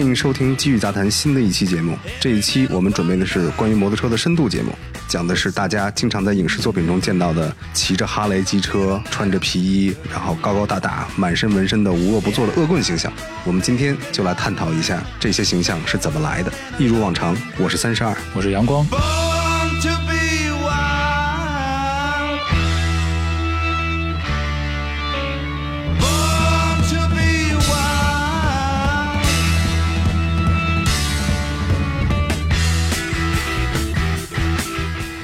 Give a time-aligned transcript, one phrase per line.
[0.00, 1.94] 欢迎收听《机遇杂谈》新的一期节目。
[2.18, 4.72] 这一期我们准备的是关于摩托车的深度节目，
[5.06, 13.12] 讲的是大家经常在影视作品中见到的骑着哈雷机车、穿着皮衣，然后高高大大、满身纹身的无恶不作的恶棍形象。
[13.44, 16.50] 我们今天就来探讨一下这些形象是怎么来的。
[16.78, 18.86] 一如往常，我是三十二，我是阳光。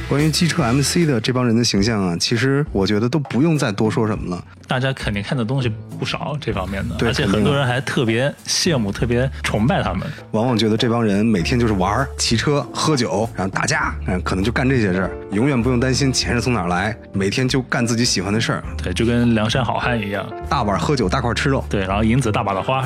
[0.09, 4.45] 关于机车 MC 的这帮人的形象啊，其实我觉得都不用再多说什么了。
[4.69, 10.07] 大家肯定看的东西不少这方面的，而且很多人还特别羡慕、特别崇拜他们。
[10.31, 20.25] 往往觉得这帮人每天就是玩儿、骑车、喝酒，然后打架，嗯，可能就干这些事儿，永远不用担心钱是从哪儿来，每天就干自己喜欢的事儿，对，就跟梁山好汉一样。
[20.49, 22.83] 大碗喝酒，大块吃肉，对，然后银子大把的花，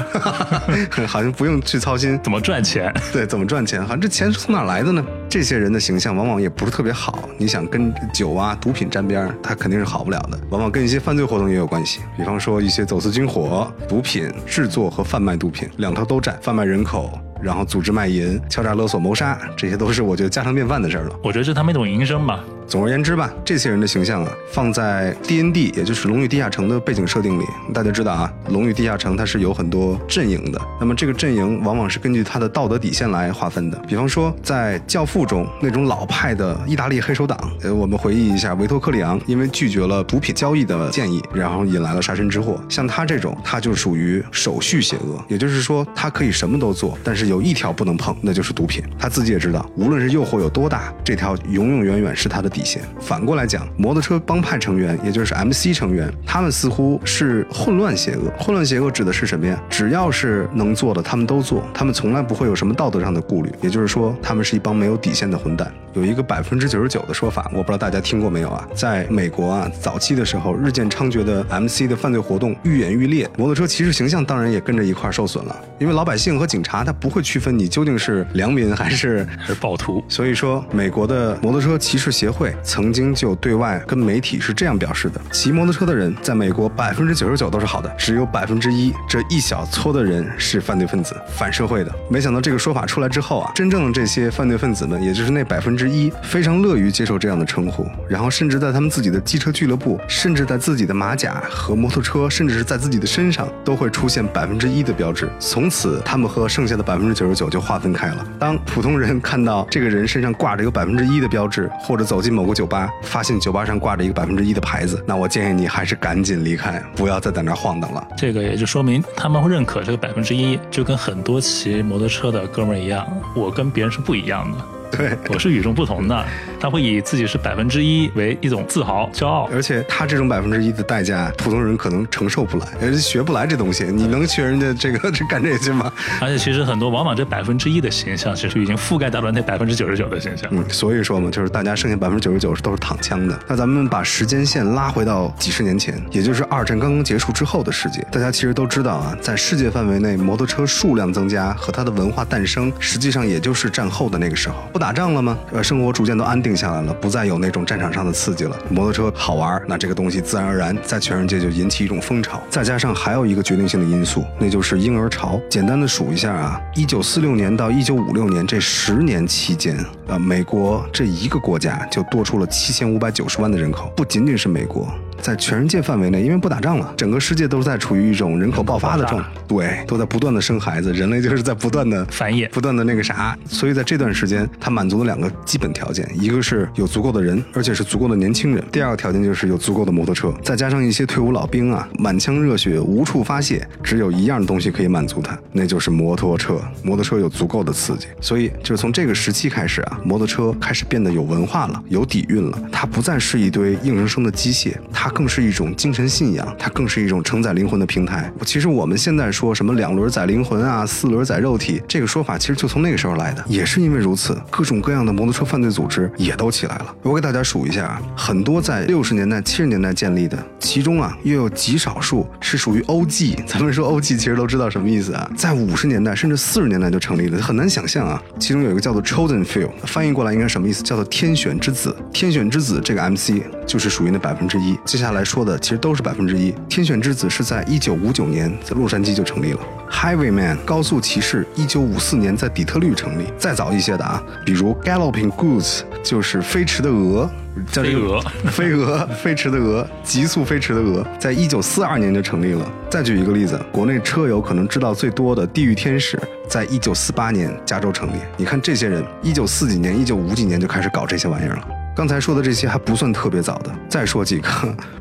[1.07, 2.93] 好像不用去操心 怎么赚钱？
[3.13, 5.05] 对怎么赚钱，好像这钱是从哪儿来的呢？
[5.31, 17.11] 这些人的形象往往也不是特别好，你想跟酒啊、毒品沾边儿，他肯定是好不了的，往往跟一些犯罪活动也有关系，比方说一些走私军火、毒品制作和贩卖毒品，两头都占，贩卖人口。
[17.42, 21.17] 然后组织卖淫、敲诈勒索、谋杀，这些都是我觉得家常便饭的事儿了。
[21.24, 22.45] 我觉得是他们一种营生吧。
[22.70, 27.42] 总而言之吧，这些人的形象啊，放在 D N D，也就是《龙与地下城》的背景设定里，
[27.75, 30.61] 大家知道啊，《龙与地下城》它是有很多阵营的。
[30.79, 33.79] 那么这个阵营往往是根据它的道德底线来划分的。
[33.89, 42.57] 比方说，在《教父》中那种老派的意大利黑手党，呃，我们回忆一下，维托克里昂因为拒绝了毒品交易的建议，然后引来了杀身之祸。
[42.69, 48.80] 像他这种，他就属于手续邪恶，也就是说，他可以什么都做，但是有一条不能碰，那就是毒品。
[48.97, 52.83] 他自己也知道，无论是诱惑有多大，这条永永远远是他的底线。
[53.01, 58.31] 反过来讲，摩托车帮派成员，也就是 MC 成员，他们似乎是混乱邪恶。
[58.39, 59.61] 混乱邪恶指的是什么呀？
[59.69, 63.53] 只要是能做的，他们都做，他们从来不会有什么道德上的顾虑。
[63.61, 65.73] 也就是说，他们是一帮没有底线的混蛋。
[65.93, 68.67] 有一个百分之九十九的说法，我不知道大家听过没有啊？
[68.75, 75.57] 在美国啊，早期的时候，日渐猖獗的 MC 的犯罪活动愈演愈烈，摩托车骑士形象当然也跟着一块受损了。
[75.81, 91.95] 因为老百姓和警察他不会区分你究竟是良民还是还是暴徒，所以说，美国的摩托车骑士协会会曾经就对外跟媒体是这样表示的：骑摩托车的人在美国百分之九十九都是好的，只有百分之一这一小撮的人是犯罪分子、反社会的。
[92.08, 105.29] 没想到这个说法出来之后啊，真正的这些犯罪分子们，也就是那百分之一，非常乐于接受这样的称呼，然后甚至在他们自己的机车俱乐部，甚至在自己的马甲和摩托车，甚至是在自己的身上，都会出现百分之一的标志。
[105.39, 108.27] 从此，他们和剩下的百分之九十九就划分开了。
[108.39, 118.07] 当普通人看到这个人身上挂着有百分之一的标志，或者走进某个酒吧，发现酒吧上挂着一个百分之一的牌子，那我建议你还是赶紧离开，不要再在那晃荡了。
[118.17, 124.58] 这个也就说明他们会认可这个百分之一，就跟很多骑摩托车的哥们儿一样，我跟别人是不一样的。
[124.90, 125.17] 对。
[125.28, 126.24] 我是与众不同的，
[126.58, 129.49] 他会以自己是百分之一为一种自豪、骄傲。
[129.52, 133.84] 而且他这种百分之一的代价，普通人可能承受不来，而且学不来这东西。
[133.84, 135.93] 你能学人家这个 这干这些吗？
[136.20, 140.49] 而且其实很多往往这百分之一的形象，其实已经覆盖到了那百分之九十九的形象。
[140.52, 143.38] 嗯，所以说嘛，就是大家剩下百分之九十九都是躺枪的。
[143.46, 148.05] 那咱们把时间线拉回到几十年前，也就是二战刚刚结束之后的世界。
[148.11, 154.56] 大家其实都知道啊，在世界范围内，摩托车数量增加和它的文化诞生，实际上也就是战后的那个时候。
[154.81, 155.38] 打仗了吗？
[155.53, 158.59] 呃，生活逐渐都安定下来了，不再有那种战场上的刺激了。
[158.71, 162.41] 摩托车好玩，那这个东西自然而然在全世界就引起一种风潮。
[162.49, 165.38] 再加上还有一个决定性的因素，那就是婴儿潮。
[165.50, 174.88] 简单的数一下啊，一九四六年到一九五六年这十年期间，呃，美国这一个国家就多出了七千五百九十万的人口，不仅仅是美国。
[175.20, 182.49] 在全世界范围内，因为不打仗了，整个世界都在处于一种人口爆发的状态，对，都在不断的生孩子，人类就是在不断的繁衍。
[182.50, 196.61] 不断的那个啥，所以在这段时间，它满足了两个基本条件，一个是有足够的人，而且是足够的年轻人；第二个条件就是有足够的摩托车，再加上一些退伍老兵啊，满腔热血无处发泄，只有一样东西可以满足他，那就是摩托车。
[196.82, 208.33] 摩托车有足够的刺激，所以就是从这个时期开始啊，摩托车开始变得有文化了，有底蕴了，它不再是一堆硬生生的机械，它更是一种精神信仰，它更是一种承载灵魂的平台。
[208.45, 216.95] 其实我们现在说什么两轮载灵魂啊，四轮载肉体，这个说法其实就从那个时候来的，也是因为如此，各种各样的摩托车犯罪组织也都起来了。
[217.03, 223.47] 我给大家数一下，很多在六十年代、七十年代建立的，其中啊又有极少数是属于 OG。
[223.47, 228.23] 咱们说 OG，其实都知道什么意思啊，在五十年代甚至四十年代就成立了，很难想象啊。
[228.39, 230.83] 其中有一个叫做 Chosen Few，翻译过来应该什么意思？
[230.83, 231.95] 叫做天选之子。
[232.13, 234.79] 天选之子这个 MC 就是属于那百分之一。
[235.00, 236.55] 下来说的其实都是百分之一。
[236.69, 239.61] 天选之子是在一九五九年在洛杉矶就成立了。
[239.91, 243.25] Highwayman 高速骑士一九五四年在底特律成立。
[243.38, 247.29] 再早一些的啊，比如 Galloping Goose 就是飞驰的鹅，
[247.73, 248.20] 叫这个
[248.50, 252.70] 飞蛾 飞蛾，飞驰的鹅，急速飞驰的鹅，在一九四二年就成立了。
[252.88, 256.19] 再举一个例子，国内车友可能知道最多的地狱天使，
[256.49, 258.20] 在一九四八年加州成立。
[258.37, 261.64] 你看这些人，一九四几年、一九五几年就开始搞这些玩意儿了。
[262.00, 264.49] 刚才说的这些还不算特别早的，再说几个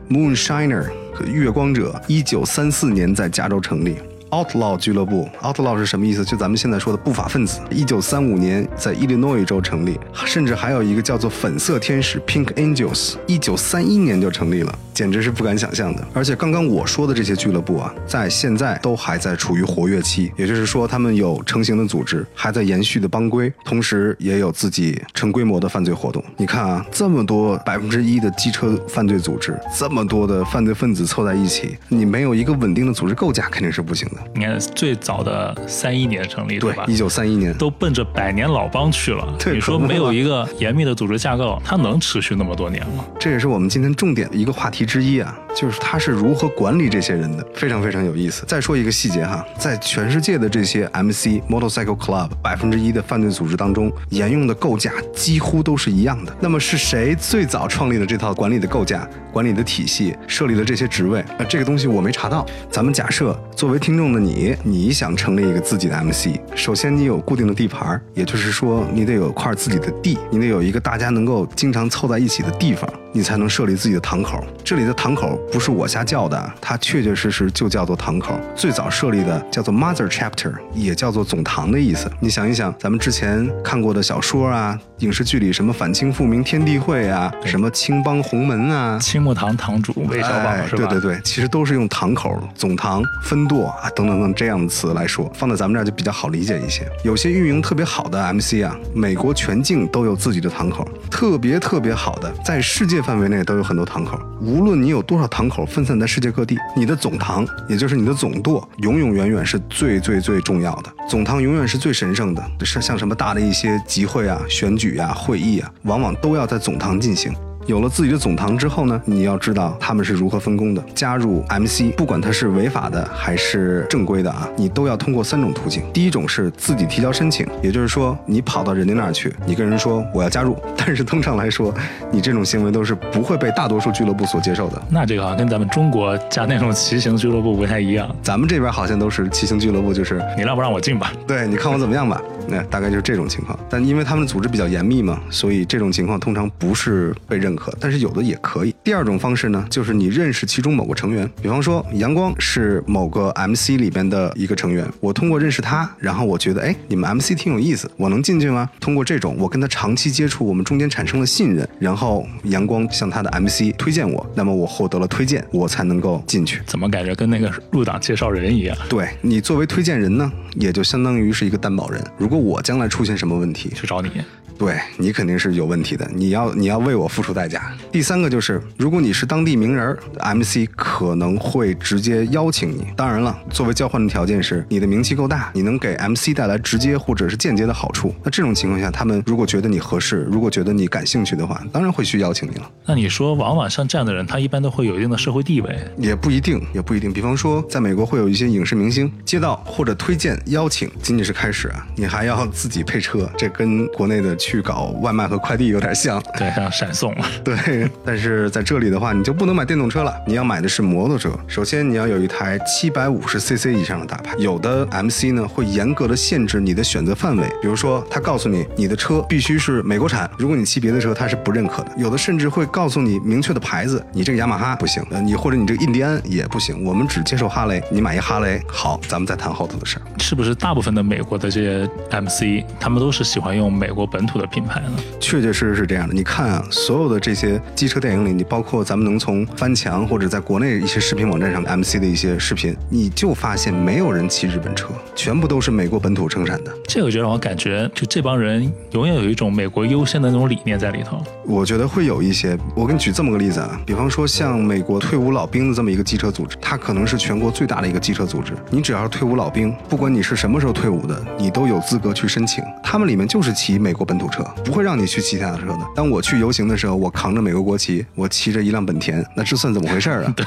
[0.10, 0.90] ，Moonshiner
[1.32, 3.96] 月光者，一九三四年在加州成立。
[4.32, 6.24] Outlaw 俱乐部，Outlaw 是什么意思？
[6.24, 7.60] 就咱们现在说的不法分子。
[7.72, 16.08] 一九三五年在伊利诺伊州成立，甚至还有一个叫做粉色天使 （Pink Angels），一九三一年就成立了，简直是不敢想象的。
[16.14, 26.24] 而且刚刚我说的这些俱乐部啊，在现在都还在处于活跃期，也就是说，他们有成型的组织，还在延续的帮规，同时也有自己成规模的犯罪活动。
[26.38, 34.19] 你看啊，这么多百分之一的机车犯罪组织，这么多的犯罪分子凑在一起，你没有一个稳定的组织构架，肯定是不行的。
[34.34, 36.86] 你看最早的三一年成立，对吧，？
[36.88, 39.28] 一九三一年，都奔着百年老帮去了。
[39.40, 43.06] 对你说没有一个严密的组织架构，它能持续那么多年吗？
[43.20, 48.44] 这也是我们今天重点的一个话题之一啊，就是他是如何管理这些人的，非常非常有意思。
[48.48, 56.36] 再说一个细节哈，在全世界的这些 MC Motorcycle Club 百分之一的犯罪组织当中，沿用的构架几乎都是一样的。
[56.40, 61.24] 那么是谁最早创立了这套管理的构架、管理的体系，设立了这些职位？
[61.38, 62.46] 呃，这个东西我没查到。
[62.70, 72.90] 咱们假设作为听众的你，你想成立一个自己的 MC，首先你有固定的地盘，也就是说你得有块自己的地，你得有一个大家能够经常凑在一起的地方。
[73.12, 74.44] 你才能设立自己的堂口。
[74.64, 78.40] 这里的堂口不是我瞎叫的，它确确实实就叫做堂口。
[78.56, 82.10] 最早设立的叫做 Mother Chapter，也叫做总堂的意思。
[82.20, 90.88] 你想一想，咱们之前看过的小说啊、影视剧里什么反清复明天地会啊，什么青帮洪门啊，青木堂堂主韦小宝哎是吧？
[90.88, 96.88] 对对对，其实都是用堂口、总堂、分舵啊等等等这样的词来说，放在咱们这儿就比较好理解一些。
[97.04, 104.20] 有些运营特别好的 MC 啊，美国全境都有自己的堂口，特别特别好的，在世界范围内都有很多堂口。
[104.42, 110.92] 无论你有多少堂口分散在世界各地，你的总堂，也就是你的总舵，永永远远是最最最重要的。
[111.08, 117.34] 总堂永远是最神圣的，像像什么大的一些集会啊、选举啊、会议啊，往往都要在总堂进行。
[117.70, 120.84] 有了自己的总堂之后呢，你要知道他们是如何分工的。
[120.96, 125.84] 加入 MC，不管它是违法的还是正规的啊，你都要通过三种途径。
[125.94, 131.72] 第一种是自己提交申请，也就是说你跑到人家那儿去，你跟人说我要加入， 但是通常来说，
[132.10, 134.82] 你这种行为都是不会被大多数俱乐部所接受的。
[134.90, 138.10] 那这个好像跟咱们中国加那种骑行俱乐部不太一样。
[138.24, 141.14] 咱们这边好像都是骑行俱乐部，就是你让不让我进吧？
[141.28, 142.20] 对，你看我怎么样吧？
[142.50, 143.58] 那大概就是这种情况。
[143.70, 148.76] 但因为他们组织比较严密嘛，所以这种情况通常不是被认可，但是有的也可以。
[148.90, 158.68] 第二种方式呢，就是你认识其中某个成员，比方说阳光是某个 MC 里边的一个成员，我通过认识他，然后我觉得哎，你们 MC 挺有意思，我能进去吗？
[158.80, 166.60] 通过这种，我跟他长期接触，我们中间产生了信任，然后阳光向他的 MC 推荐我，那么我获得了推荐，我才能够进去。
[166.66, 168.76] 怎么感觉跟那个入党介绍人一样？
[168.90, 172.04] 对你作为推荐人呢，也就相当于是一个担保人。
[172.18, 174.10] 如果我将来出现什么问题，去找你，
[174.60, 177.74] 对你肯定是有问题的，你要你要为我付出代价。
[177.92, 180.00] 第三个就是，如果你是当地名人儿
[180.36, 182.86] ，MC 可能会直接邀请你。
[182.98, 188.14] 当然了，作为交换的条件是你的名气够大，你能给 MC 带来直接或者是间接的好处。
[188.22, 192.70] 那这种情况下，他们如果觉得你合适，如果觉得你感兴趣的话，当然会去邀请你了。
[192.86, 195.74] 那你说，往往像这样的人，他一般都会有一定的社会地位。
[195.98, 197.14] 也不一定，也不一定。
[197.14, 206.20] 比方说，在美国会有一些影视明星接到或者推荐邀请，仅仅是开始啊，你还要自己配车，这跟国内的去搞外卖和快递有点像。
[206.36, 207.14] 对，像闪送，
[207.46, 211.30] 对，但是在这里的话，你就不能买电动车了，你要买的是摩托车。
[211.48, 214.34] 首先，你要有一台七百五十 CC 以上的大牌。
[214.40, 221.92] 有的 MC 呢会严格的限制你的选择范围，比如说他告诉你你的车必须是美国产，如果你骑别的车，他是不认可的。
[221.98, 230.02] 有的甚至会告诉你明确的牌子，你这个雅马哈不行，呃，你或者你这个印第安也不行，我们只接受哈雷，你买一哈雷，好，咱们再谈后头的事儿。
[230.20, 234.92] 是不是大部分的美国的这些 MC，他们都是喜欢用美国本土的品牌呢？
[235.20, 236.14] 确确实实是这样的。
[236.14, 246.72] 你看啊，所有的这些机车电影里，你包括咱们能从翻墙或者在国内一些视频网站上 MC 的一些视频，你就发现没有人骑日本车，全部都是美国本土生产的。
[246.88, 251.22] 这个就让我感觉，就这帮人永远有一种美国优先的那种理念在里头。
[251.46, 258.54] 我觉得会有一些，我给你举这么个例子啊，比方说像美国退伍老兵的这么一个机车组织，它可能是全国最大的一个机车组织。
[258.70, 262.64] 你只要是退伍老兵，不管你是什么时候退伍的，你都有资格去申请。
[262.84, 265.80] 他们里面就是骑美国本土车，不会让你去骑其他的车的。
[265.96, 270.34] 当我去游行的时候，我扛着美国国旗，我骑着一辆本田，那这算怎么回事儿啊？
[270.36, 270.46] 对，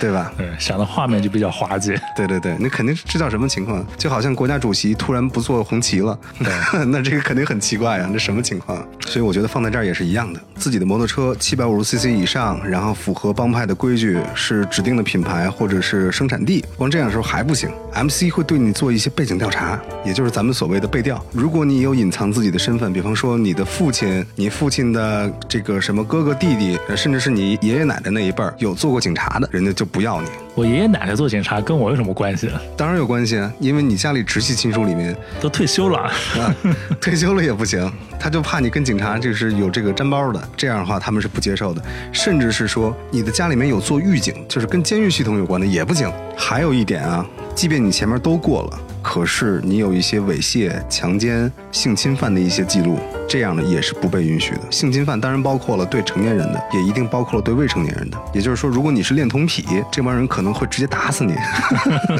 [0.00, 0.32] 对吧？
[0.36, 1.96] 对，想的画面就比较滑稽。
[2.16, 3.84] 对对对，那肯定是这叫什么情况？
[3.96, 6.18] 就好像国家主席突然不做红旗了，
[6.88, 8.86] 那这个肯定很奇怪啊，这什么情况？
[9.06, 21.24] 所以我觉得放在这儿也是一样的，自己的摩托车七百五十 cc 以上，然后符合帮派的规矩，是指定的品牌或者是生产地，光这样的时候还不行，MC 会对你做一些背景调查，也就是咱们所谓的背调。
[21.32, 30.28] 如果你有隐藏自己的身份，比方说你的父亲、你父亲的这个什么哥哥弟弟，呃甚至是你爷爷奶奶那一辈儿有做过警察的，人家就不要你。
[30.54, 32.48] 我爷爷奶奶做警察跟我有什么关系？
[32.76, 36.54] 当然有关系啊，因为你家里直系亲属里面都退休了，啊，
[37.00, 41.82] 退休了也不行，他就怕你跟警察就是有这个沾包的，这样的话他们是不接受的，
[42.12, 46.10] 甚至是说你的家里面有做狱警，就是跟监狱系统有关的也不行。
[46.36, 52.98] 还有一点啊，即便你前面都过了，可是你有一些猥亵、强奸、性侵犯的一些记录，
[53.28, 54.60] 这样的也是不被允许的。
[54.68, 58.18] 性侵犯当然包括了对成年人的，也一定包括了对未成年人的。
[58.34, 61.34] 也就是说，如果你是恋童癖，这帮人可能会直接打死你。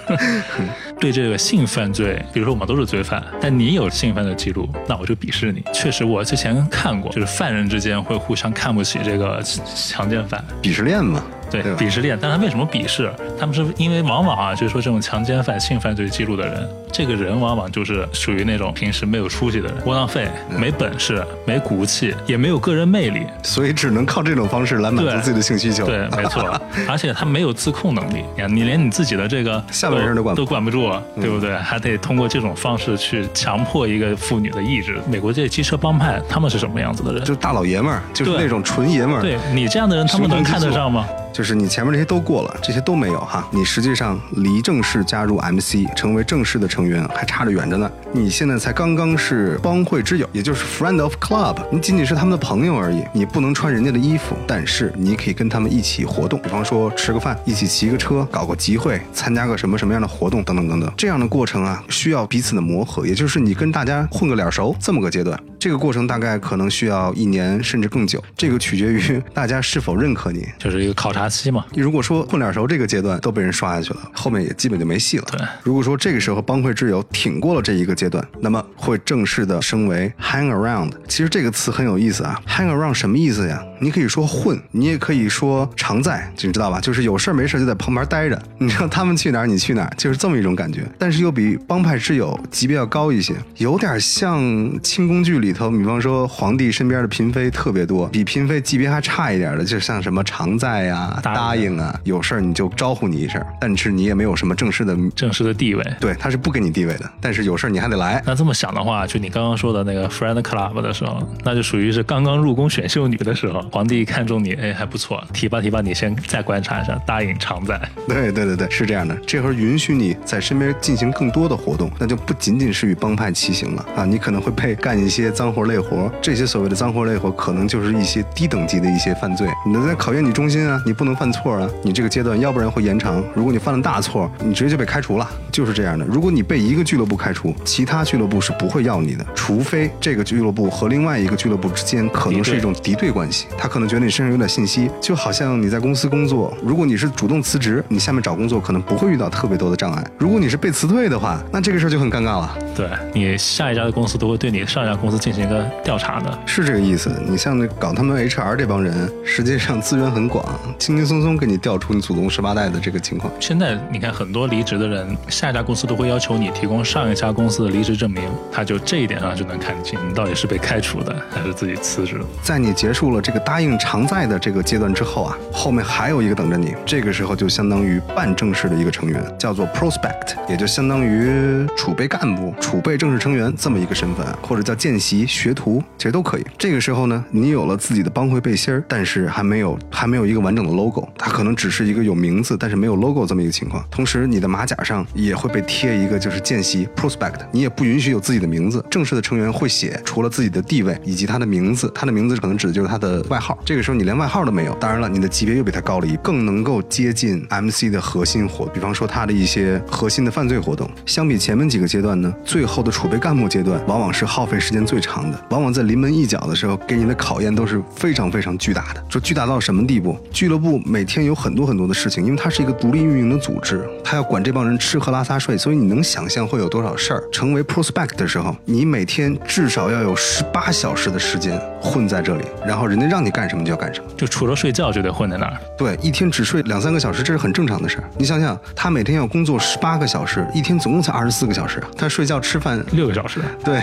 [1.01, 5.65] 对这个性犯罪，比如说我们都是罪犯，但你有性犯的记录，那我就鄙视你。
[5.75, 9.43] 确实，我之前看过，就是犯人之间会互相看不起这个
[9.75, 10.43] 强奸犯。
[10.63, 13.13] 鄙视链嘛，对，对鄙视链，但他为什么鄙视？
[13.39, 23.27] 他们是因为往往啊，就是说这种强奸犯、性犯罪记录的人，这个人往往就是属于那种平时没有出息的人，窝囊废，没本事，没骨气，也没有个人魅力。
[23.43, 25.87] 所以只能靠这种方式来满足自己的性需求。
[25.87, 31.57] 对，没错，而且他没有自控能力，你看，你连你自己的这个下半身都管不都管不住，对不对？
[31.59, 34.99] 还得通过这种方式去强迫一个妇女的意志。
[35.09, 37.25] 美国这些机车帮派，他们是什么样子的人？
[37.25, 39.21] 就大老爷们儿，就是那种纯爷们儿。
[39.21, 41.07] 对你这样的人，他们能看得上吗？
[41.37, 47.91] 就是你前面这些都过了，这些都没有哈，你实际上离正式加入 MC 成为正式的成员还差着远着呢。
[48.11, 53.05] 你现在才刚刚是帮会之友，也就是 friend of club，你仅仅是他们的朋友而已。
[53.13, 60.91] 你不能穿人家的衣服，但是你可以跟他们一起活动，比方说吃个饭，一起骑个车，搞个集会，参加个什么什么样的活动等等等等。
[60.97, 65.39] 这样的过程啊，需要彼此的磨合，也就是你跟大家混个脸熟这么个阶段。
[65.59, 70.47] 这个过程大概可能需要一年甚至更久，这个取决于大家是否认可你。
[70.59, 71.65] 就是一个考察期嘛。
[71.75, 75.25] 如果说混脸熟这个阶段都被人刷下去了，后面也基本就没戏了。
[75.33, 80.93] 对如果说这个时候帮会挚友挺过了这一个阶段，那么会正式的升为 hang around。
[81.09, 83.63] 其实这个词很有意思啊，hang around 什么意思呀？
[83.81, 86.81] 你可以说混，你也可以说常在，你知道吧？
[86.81, 90.83] 就是有事儿没事儿就在旁边待着， 你知道他们去哪儿你去哪儿，就是这么一种感觉。
[90.99, 94.41] 但是又比帮派挚友级别要高一些，有点像
[94.83, 105.85] 清宫剧里头，比方说皇帝身边的嫔妃特别多，比嫔妃级别还差一点的，就像什么常在呀、答应答应啊，有事儿你就招呼你一声，但是你也没有什么正式的，正式的地位。
[106.01, 108.23] 对，他是不给你地位的，但是有事儿你还得来。
[108.27, 117.81] 那这么想的话，就你刚刚说的那个 friend club 的时候，那就属于是刚刚入宫选秀女的时候，皇帝看中你，哎，还不错，提拔提拔你，先再观察一下，答应常在。
[118.07, 119.17] 对对对对，是这样的。
[119.27, 126.11] 这会儿允许你在身边进行更多的活动，那就不仅仅是与帮派骑行了啊，你可能会被干一些脏活累活。
[126.23, 129.47] 这些所谓的脏活累活，可能就是一些低等级的一些犯罪。
[129.67, 131.69] 你在考验你忠心啊，你不能犯错啊。
[131.83, 133.23] 你这个阶段，要不然会延长。
[133.35, 136.07] 如果你犯了大错，你直接就被开除了，就是这样的。
[136.07, 150.03] 如果你被一个俱乐部开除，其他俱乐部是不会要你的，除非这个俱乐部和另外一个俱乐部之间可能是一种敌对关系，他可能觉得你身上有点信息，就好像你在公司工作，如果你是主动辞职，你下面找工作可能不会遇到特别多的障碍。
[150.19, 152.57] 如果你是被辞退的话，那这个事儿就很尴尬了。
[152.75, 156.39] 对你下一家的公司都会对你上一家公司进行一个调查的。
[156.47, 157.11] 是这个意思。
[157.27, 160.47] 你像那搞他们 HR 这帮人，实际上资源很广，
[160.79, 163.33] 轻轻松松给你调出你祖宗十八代的这个情况。
[163.41, 172.25] 现在你看，很多离职的人，下一家公司都会要求你提供上一家公司的离职证明，他就这一点上就能看清你到底是被开除的还是自己辞职的。
[172.41, 176.73] 在你结束了这个答应常在的这个阶段之后啊，后面还有一个等着你。
[176.87, 185.16] 这个时候就相当于半正式的一个成员，叫做 prospect，也就相当于储备干部、储备正式成员这么一个身份，或者叫见习。
[185.17, 186.45] 习、学徒，其实都可以。
[186.59, 193.85] 这个时候呢，你有了自己的帮会背心儿，但是还没有还没有一个完整的 logo，它可能只是一个有名字但是没有 logo 这么一个情况。
[193.91, 198.85] 同时，你的马甲上也会被贴一个就是见习 prospect，你也不允许有自己的名字。
[198.91, 203.57] 正式的成员会写除了自己的地位以及他的名字，他的名字可能指的就是他的外号。
[203.65, 210.91] 这个时候你连外号都没有，当然了，你的级别又比他高了一，更能够接近 MC 的核心活，比方说他的一些核心的犯罪活动。
[211.05, 219.03] 相比前面几个阶段呢，最后的储备干部阶段往往是耗费时间最长的，往往在临门一脚的时候给你的考验都是非常非常巨大的。
[219.09, 220.19] 说巨大到什么地步？
[220.31, 227.23] 俱乐部每天有很多很多的事情，因为它是一个独立运营的组织，它要管这帮人吃喝拉撒睡，所以你能想象会有多少事儿。
[227.33, 234.07] 成为 prospect 的时候，你每天至少要有十八小时的时间混在这里，然后人家让你干什么就要干什么。
[234.17, 235.57] 就除了睡觉就得混在那儿。
[235.77, 238.05] 对，一天只睡两三个小时，这是很正常的事儿。
[238.17, 243.83] 你想想，他每天要工作十八个小时，一天总共才二十四个小时啊，他睡觉吃饭六个小时，对，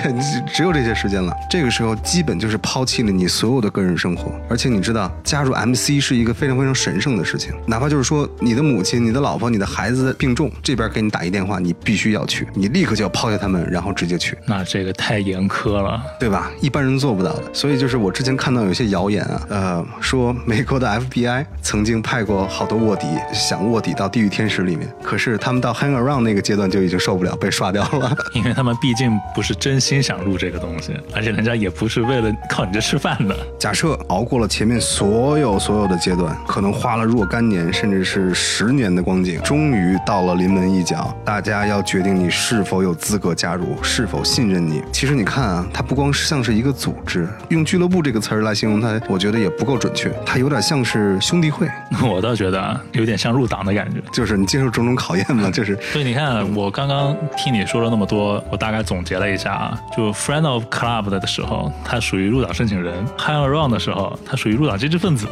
[0.54, 1.36] 只有这些时间了。
[1.50, 7.54] 这个时候基本就是抛弃了你所有的个人生活，而且你知道，加入 MC 是一个非常非常神圣的事情。
[7.68, 14.38] 哪怕就是说你的母亲、你的老婆、你的孩子病重，这边给你打一电话，你必须要去，你立刻就要抛下他们，然后直接去。
[14.48, 16.02] 那这个太严苛了。
[16.20, 16.52] 对吧？
[16.62, 17.44] 一般人做不到的。
[17.54, 28.16] 所以就是我之前看到有些谣言啊，呃，说美国的 FBI 曾经派过好多卧底，想卧底到地狱天使里面，可是他们到 hang around 那个阶段就已经受不了，被刷掉了。
[28.34, 33.36] 因为他们毕竟不是真心想入这个东西，而且人家也不是为了靠你这吃饭的。
[33.60, 44.84] 假设熬过了前面所有所有的阶段，可能花了若干年，甚至是十年的光景，终于到了临门一脚，大家要决定你是否有资格加入，是否信任你。
[44.92, 51.68] 其实你看啊，它不光是像是一个组织，用俱乐部这个词儿来形容它，我觉得也不够准确，它有点像是兄弟会，
[52.04, 54.02] 我倒觉得啊，有点像入党的感觉。
[54.12, 65.28] 就是你接受种种考验嘛，就是所以你看，我刚刚听你说了那么多，我大概总结了一下啊，就 friend of club 的时候，他属于入党申请人；hang around 的时候，他属于入党积极分子，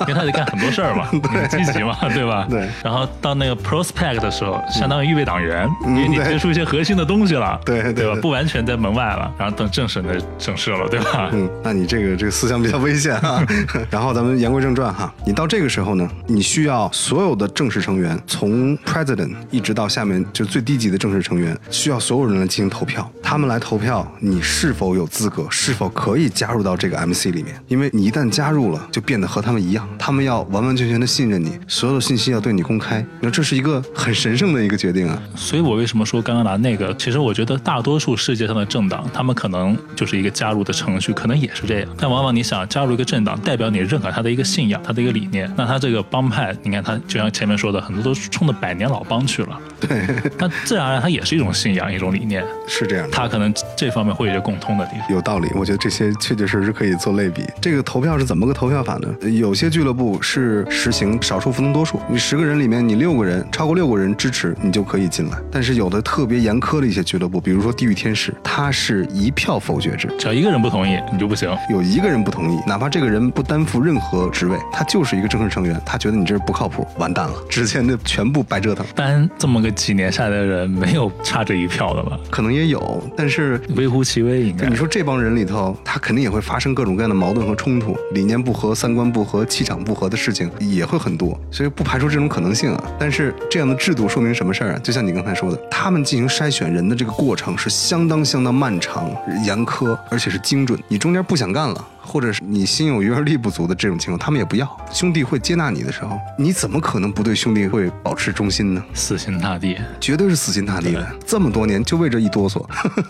[0.00, 2.46] 因为他得干很多事儿嘛， 你积极嘛，对吧？
[2.48, 8.18] 对然后到那个 prospect 的时候，相当于预备党员，因为你接触一些核心的东西了，对对对吧？
[8.20, 11.30] 不完全在门外了，然后等正审的正式了，对吧？
[11.32, 13.44] 嗯，那你这个这个思想比较危险啊。
[13.90, 27.60] 然后咱们言归正传哈，你到这个时候呢，你需要所有的正式成员，从 president 一直到下面就最低级的正式成员，需要所有人来进行投票，他们来投票你是否有资格，是否可以加入到这个 MC 里面。
[27.68, 33.04] 因为你一旦加入了，就变得和他们一样，他们要完完全全的信任你，所有的信息要对你公开。
[33.20, 35.22] 那这是一个很神圣的一个决定啊。
[35.34, 36.94] 所以我为什么说刚刚拿那个？
[36.96, 41.88] 其实我觉得大多数世界上的政党，他们可能就是一个加入的程序，可能也是这样。
[41.98, 45.50] 但往往你想加入一个政党，代表你认可他的一个信仰，他的一个理念。
[45.56, 49.60] 那他这个帮派，你看他就像前面说的，很多都冲着百年老帮去了。
[49.80, 50.06] 对，
[50.38, 52.44] 那自然而然，它也是一种信仰，一种理念。
[52.66, 53.12] 是这样的。
[53.12, 55.10] 他可能这方面会有些共通的地方。
[55.10, 57.42] 有道理，我觉得这些确确实实可以做类比。
[57.60, 59.14] 这个投票是怎么个投票法呢？
[59.22, 65.38] 呃有些俱乐部是实行少数服从多数，你十个人里面你六个人超过六个人支持，你就可以进来。
[65.50, 70.08] 但是有的特别严苛的一些俱乐部，比如说地狱天使，它是一票否决制。
[70.18, 71.54] 只要一个人不同意，你就不行。
[71.70, 78.84] 有一个人不同意，哪怕这个人不担负任何职位，他就是一个正式成员，他觉得你这是不靠谱，完蛋了，之前的全部白折腾。
[78.94, 82.18] 单这么个几年下来的人，没有差这一票的吧？
[82.30, 84.76] 可能也有，但是微乎其微，应该你。
[84.76, 92.84] 说这帮人里头，他肯定也会发生各种各样的矛盾和冲突，理念不合、三观不合、气场不合的事情也会很多，所以不排除这种可能性啊。
[92.98, 94.78] 但是这样的制度说明什么事儿啊？
[94.82, 99.10] 就像你刚才说的，他们进行筛选人的这个过程是相当相当漫长、
[99.44, 100.78] 严苛，而且是精准。
[100.88, 101.88] 你中间不想干了。
[102.08, 104.76] 或者是你心有余而力不足的这种情况，他们也不要。
[104.92, 108.84] 兄弟会接纳你的时候，你怎么可能不对兄弟会保持忠心呢？
[108.94, 111.04] 死心塌地，绝对是死心塌地的。
[111.26, 112.64] 这么多年就为这一哆嗦，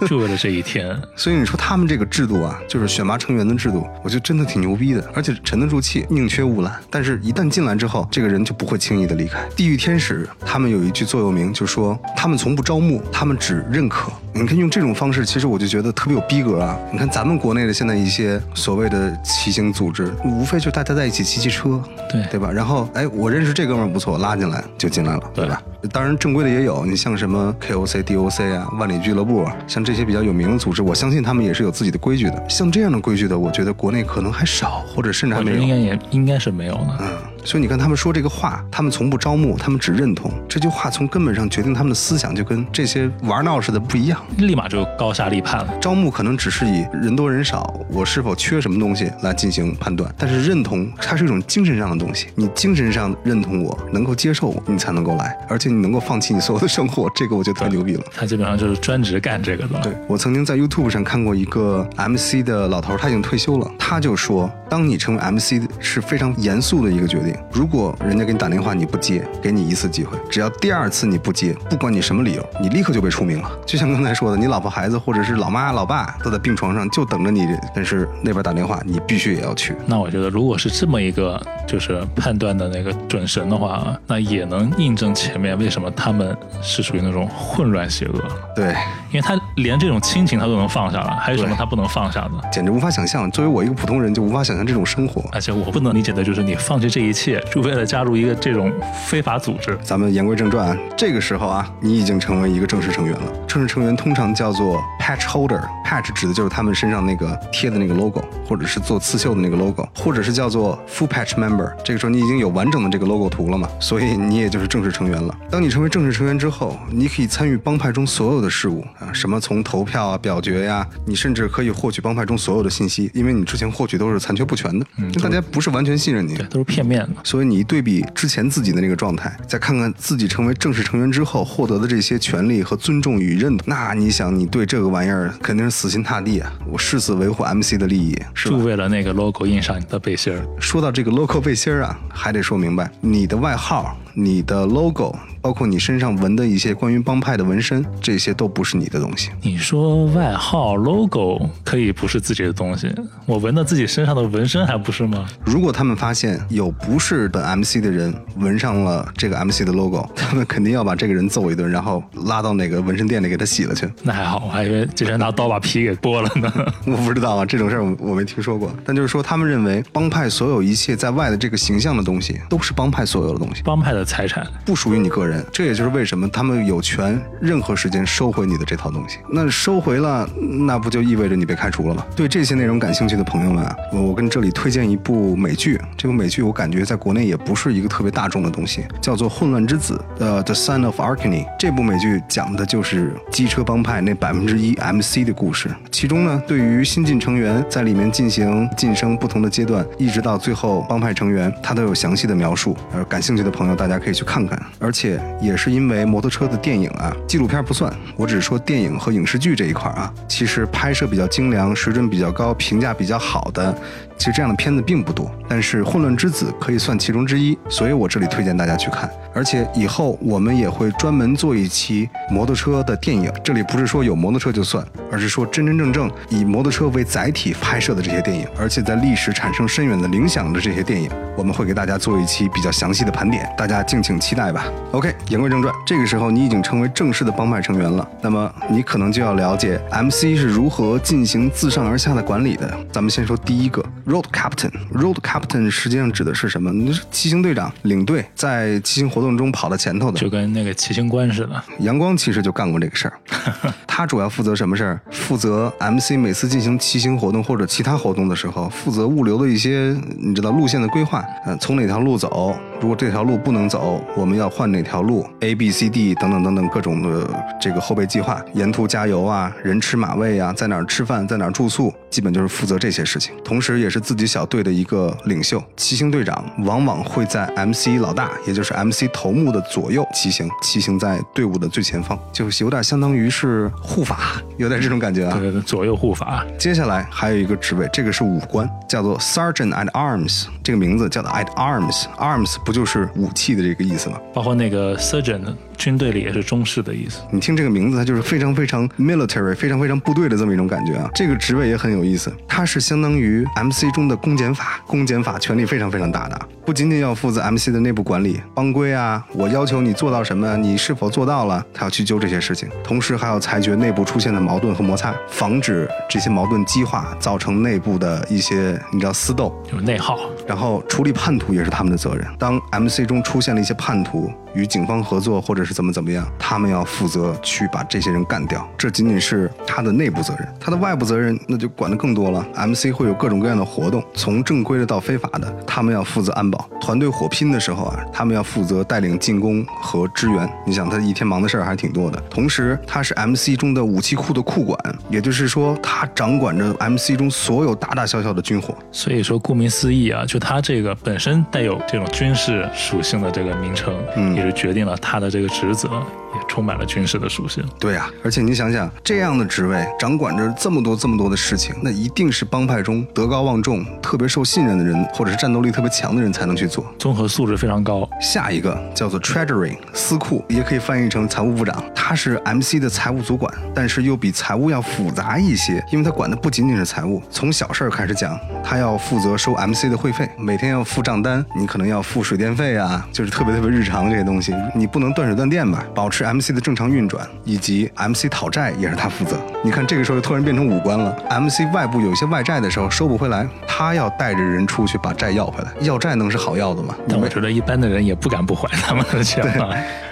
[0.09, 0.99] 就为了这一天。
[1.27, 6.73] 所以你说他们这个制度啊，就是选拔成员的制度，我觉得真的挺牛逼的，而且沉得住气，宁缺毋滥。
[6.89, 9.45] 但是，一旦进来之后，这个人就不会轻易的离开。
[9.57, 14.12] 地狱天使他们有一句座右铭，就说他们从不招募，他们只认可。
[14.33, 16.79] 你看用这种方式，其实我就觉得特别有逼格啊。
[16.93, 22.53] 你看咱们国内的现在一些所谓的骑行组织，无非就大家在一起骑骑车，对对吧？
[22.53, 25.61] 然后哎，我认识这哥们儿不错，拉进来就进来了，对吧？
[25.93, 32.45] 当然正规的也有，你像什么 KOC、DOC 啊、万里俱乐部啊，像这些比较有名的组织，我相信他们也是有自己的规矩的。
[32.49, 35.59] 像这样的规矩的，我觉得国内可能还少，或者甚至还没有。
[35.59, 36.97] 应该也应该是没有呢。
[37.01, 37.09] 嗯，
[37.45, 40.31] 所以你看他们说这个话，他们从不招募，他们只认同。
[40.49, 44.21] 这句话从根本上决定他们的思想，就跟这些玩闹似的不一样。
[44.39, 45.75] 立马就高下立判了。
[45.81, 52.29] 招募可能只是以人多人少，我是否缺什么东西来进行判断，但是认同它是一种精神上的东西。
[52.35, 58.05] 你精神上认同我，能够接受我，你才能够来，而且你能够放弃你所有的生活，这个我觉得太牛逼了。
[58.14, 59.81] 他基本上就是专职干这个的。
[59.81, 67.35] 对我曾经在 YouTube 上看过一个 MC 的老头，他已经退休了，他就说，当你成为 MC 是非常严肃的一个决定。
[67.52, 73.50] 如果人家给你打电话你不接，给你一次机会，只要第二次你不接，不管你什么理由，你立刻就被除名了。
[73.66, 79.74] 就像刚才说的，你老婆孩子或者是老妈老爸都在病床上，就等着你，但是那边打电话，你必须也要去。
[79.87, 88.23] 那我觉得，如果是这么一个就是判断的那个准神的话，那也能印证前面为什么他们是属于那种混乱邪恶，
[88.55, 88.69] 对，
[89.11, 92.31] 因为他连这种亲情他都能放下了，还有什么他不能放下的？
[92.53, 93.31] 简直无法想象。
[93.31, 95.23] 作为我一个普通人，就无法想象这种生活。
[95.33, 98.73] 而且我不能理解的就是，你放弃这一切，就为了加入一个这种
[99.05, 99.77] 非法组织。
[99.83, 103.33] 咱们言归正传啊，这个时候啊，你已经成为一个正式成员了。
[103.47, 111.73] 正式成员通常叫做 patch holder，patch 指的就是他们身上那个贴的那个 logo，或者是做刺绣的那个 logo，或者是叫做 full patch member。
[111.83, 115.35] 这个时候你已经有完整的这个 logo 图了嘛，所以你也就是正式成员了。
[115.49, 126.35] 当你成为正式成员之后，你可以参与帮派中所有的事务啊，什么从投票啊、表决呀、你甚至可以获取帮派中所有的信息，因为你之前获取都是残缺不全的，嗯大家不是完全信任你。
[126.35, 127.17] 对，都是片面的。
[127.23, 136.53] 所以你一对比之前自己的那个状态，再看看自己成为正式成员之后获得的这些权利和尊重与认同，那你想，你对这个玩意儿肯定是死心塌地啊！
[136.67, 138.57] 我誓死维护 MC 的利益，是就？
[138.59, 149.29] 为了那个 logo 印上你的背心儿，说到这个 logo 背心儿啊，还得说明白，你的外号、你的 logo，包括你身上纹的一些关于帮派的纹身，这些都不是你的东西。
[149.42, 152.90] 你说外号 logo 可以不是自己的东西，
[153.26, 155.26] 我纹到自己身上的纹身还不是吗？
[155.44, 163.87] 如果他们发现有不是本 MC 的人纹上了这个 MC 的 logo， 他们肯定要把这个人揍一顿，然后拉到哪个纹身店里给他洗了去。
[164.02, 166.50] 那还好，我还以为这人拿刀把皮给剥了呢。
[166.88, 168.72] 我不知道啊，这种事儿我我没听说过。
[168.83, 175.45] 但就是说，他们认为帮派所有一切在外的这个形象的东西，都是帮派所有的东西，帮派的财产，不属于你个人。
[175.53, 179.19] 这也就是为什么他们有权任何时间收回你的这套东西。
[179.31, 180.27] 那收回了，
[180.66, 182.07] 那不就意味着你被开除了吗？
[182.14, 185.79] 对这些内容感兴趣的朋友们啊，我我跟这里推荐一部美剧。
[185.97, 191.45] 这部美剧我感觉在国内也不是一个特别大众的东西，叫做《混乱之子》呃，《The Son of Arkany》。
[191.59, 195.69] 这部美剧讲的就是机车帮派那百分之一 MC 的故事。
[195.90, 202.77] 其中呢，对于新进成员在里面进行晋升不同的阶段，一直到最后帮派成员，他都有详细的描述。
[202.92, 204.61] 呃，感兴趣的朋友大家可以去看看。
[204.79, 213.77] 而且也是因为摩托车的电影啊，纪录片不算，我只是说电影和影视剧这一块啊，其实拍摄比较精良、水准比较高、评价比较好的，
[214.18, 215.31] 其实这样的片子并不多。
[215.48, 219.09] 但是《混乱之子》可以算其中之一，所以我这里推荐大家去看。
[219.33, 234.64] 而且以后我们也会专门做一期摩托车的电影，这里不是说有摩托车就算，而是说真真正正以摩托车为载体拍摄的这些电影，而且在历史产生深远的影响的这些电影，我们会给大家做一期比较详细的盘点，大家敬请期待吧。
[234.92, 242.74] OK，言归正传，这个时候你已经成为正式的帮派成员了，那么你可能就要了解 MC 是如何进行自上而下的管理的。
[242.90, 244.71] 咱们先说第一个 Road Captain。
[244.92, 246.73] Road Captain 实际上指的是什么？
[246.73, 250.19] 你是骑行队长、领队，在骑行活动中跑到前头的。
[250.19, 251.62] 就跟那个骑行官似的。
[251.81, 253.19] 阳光其实就干过这个事儿，
[253.87, 255.01] 他主要负责什么事儿？
[255.11, 267.29] 负责 MC 每次进行骑行活动或者其他活动的时候，负责物流的一些你知道路线的规划，嗯、从哪条路走，如果这条路不能走，我们要换哪条路，A、B、C、D 等等等等各种的
[267.61, 273.35] 这个后备计划，沿途加油啊，人吃马喂啊，在哪儿吃饭，在哪儿住宿，基本就是负责这些事情。
[273.45, 285.33] 同时，也是自己小队的一个领袖，骑行队长往往会在 MC 老大，也就是 MC 头目的左右骑行，骑行在队伍的最前方，就是有点相当于是护法，有点这种感觉啊。
[285.33, 294.19] 对对对，左右护法，接下来还有一个职位，这个是武官，叫做 Sergeant at Arms，这个名字叫做 at Arms，Arms 不就是武器的这个意思吗？
[294.33, 295.41] 包括那个 surgeon，
[295.77, 297.21] 军队里也是中士的意思。
[297.31, 301.09] 你听这个名字，它就是非常非常 military、非常非常部队的这么一种感觉啊。
[301.15, 319.55] 这个职位也很有意思，它是相当于 MC 中的公检法，公检法权力非常非常大的，不仅仅要负责 MC 的内部管理、帮规啊，我要求你做到什么，你是否做到了，他要去揪这些事情，同时还要裁决内部出现的矛盾和摩擦，防止这些矛盾激化，造成内部的一些你知道私斗。
[319.71, 322.27] 就是内耗，然后处理叛徒也是他们的责任。
[322.39, 328.66] 当 MC 中出现了一些叛徒，与警方合作，或者是怎么怎么样，他们要负责去把这些人干掉。
[328.79, 332.45] 这仅仅是他的内部责任，他的外部责任那就管得更多了。
[332.55, 336.66] MC 会有各种各样的活动，从正规的到非法的，他们要负责安保。
[336.81, 340.49] 团队火拼的时候啊，他们要负责带领进攻和支援。
[340.64, 342.19] 你想，他一天忙的事儿还挺多的。
[342.31, 344.79] 同时，他是 MC 中的武器库的库管，
[345.11, 348.75] 也就是说，他掌管着 MC 中所有大大小小的军火。
[348.90, 356.03] 所以说，顾名思义啊，就他这个本身带有这种军事属性的这个名称，嗯决定了他的这个职责。
[356.37, 357.64] 也充满了军事的属性。
[357.81, 366.85] 对呀、而且你想想，这样的职位掌管着这么多这么多的事情，那一定是帮派中德高望重、特别受信任的人，或者是战斗力特别强的人才能去做。
[366.99, 371.83] 综合素质非常高，下一个叫做 Treasury 司库，也可以翻译成财务部长。
[371.94, 377.22] 他是 MC 的财务主管，但是又比财务要复杂一些，因为他管的不仅仅是财务。
[377.31, 385.85] 从小事儿开始讲，他要负责收 MC 的会费，每天要付账单，你可能要付水电费啊，就是特别特别日常这些东西，你不能断水断电吧？
[385.94, 389.39] 保持 MC 的正常运转，以及 MC 讨债也是他负责。
[389.65, 395.71] 你看这个时候突然变成五官了，MC 外部有一些外债的时候收不回来，他要带着人出去把债要回来。
[395.81, 396.95] 要债能是好要的吗？
[397.09, 399.69] 但我觉得一般的人也不敢不还他们的钱吧。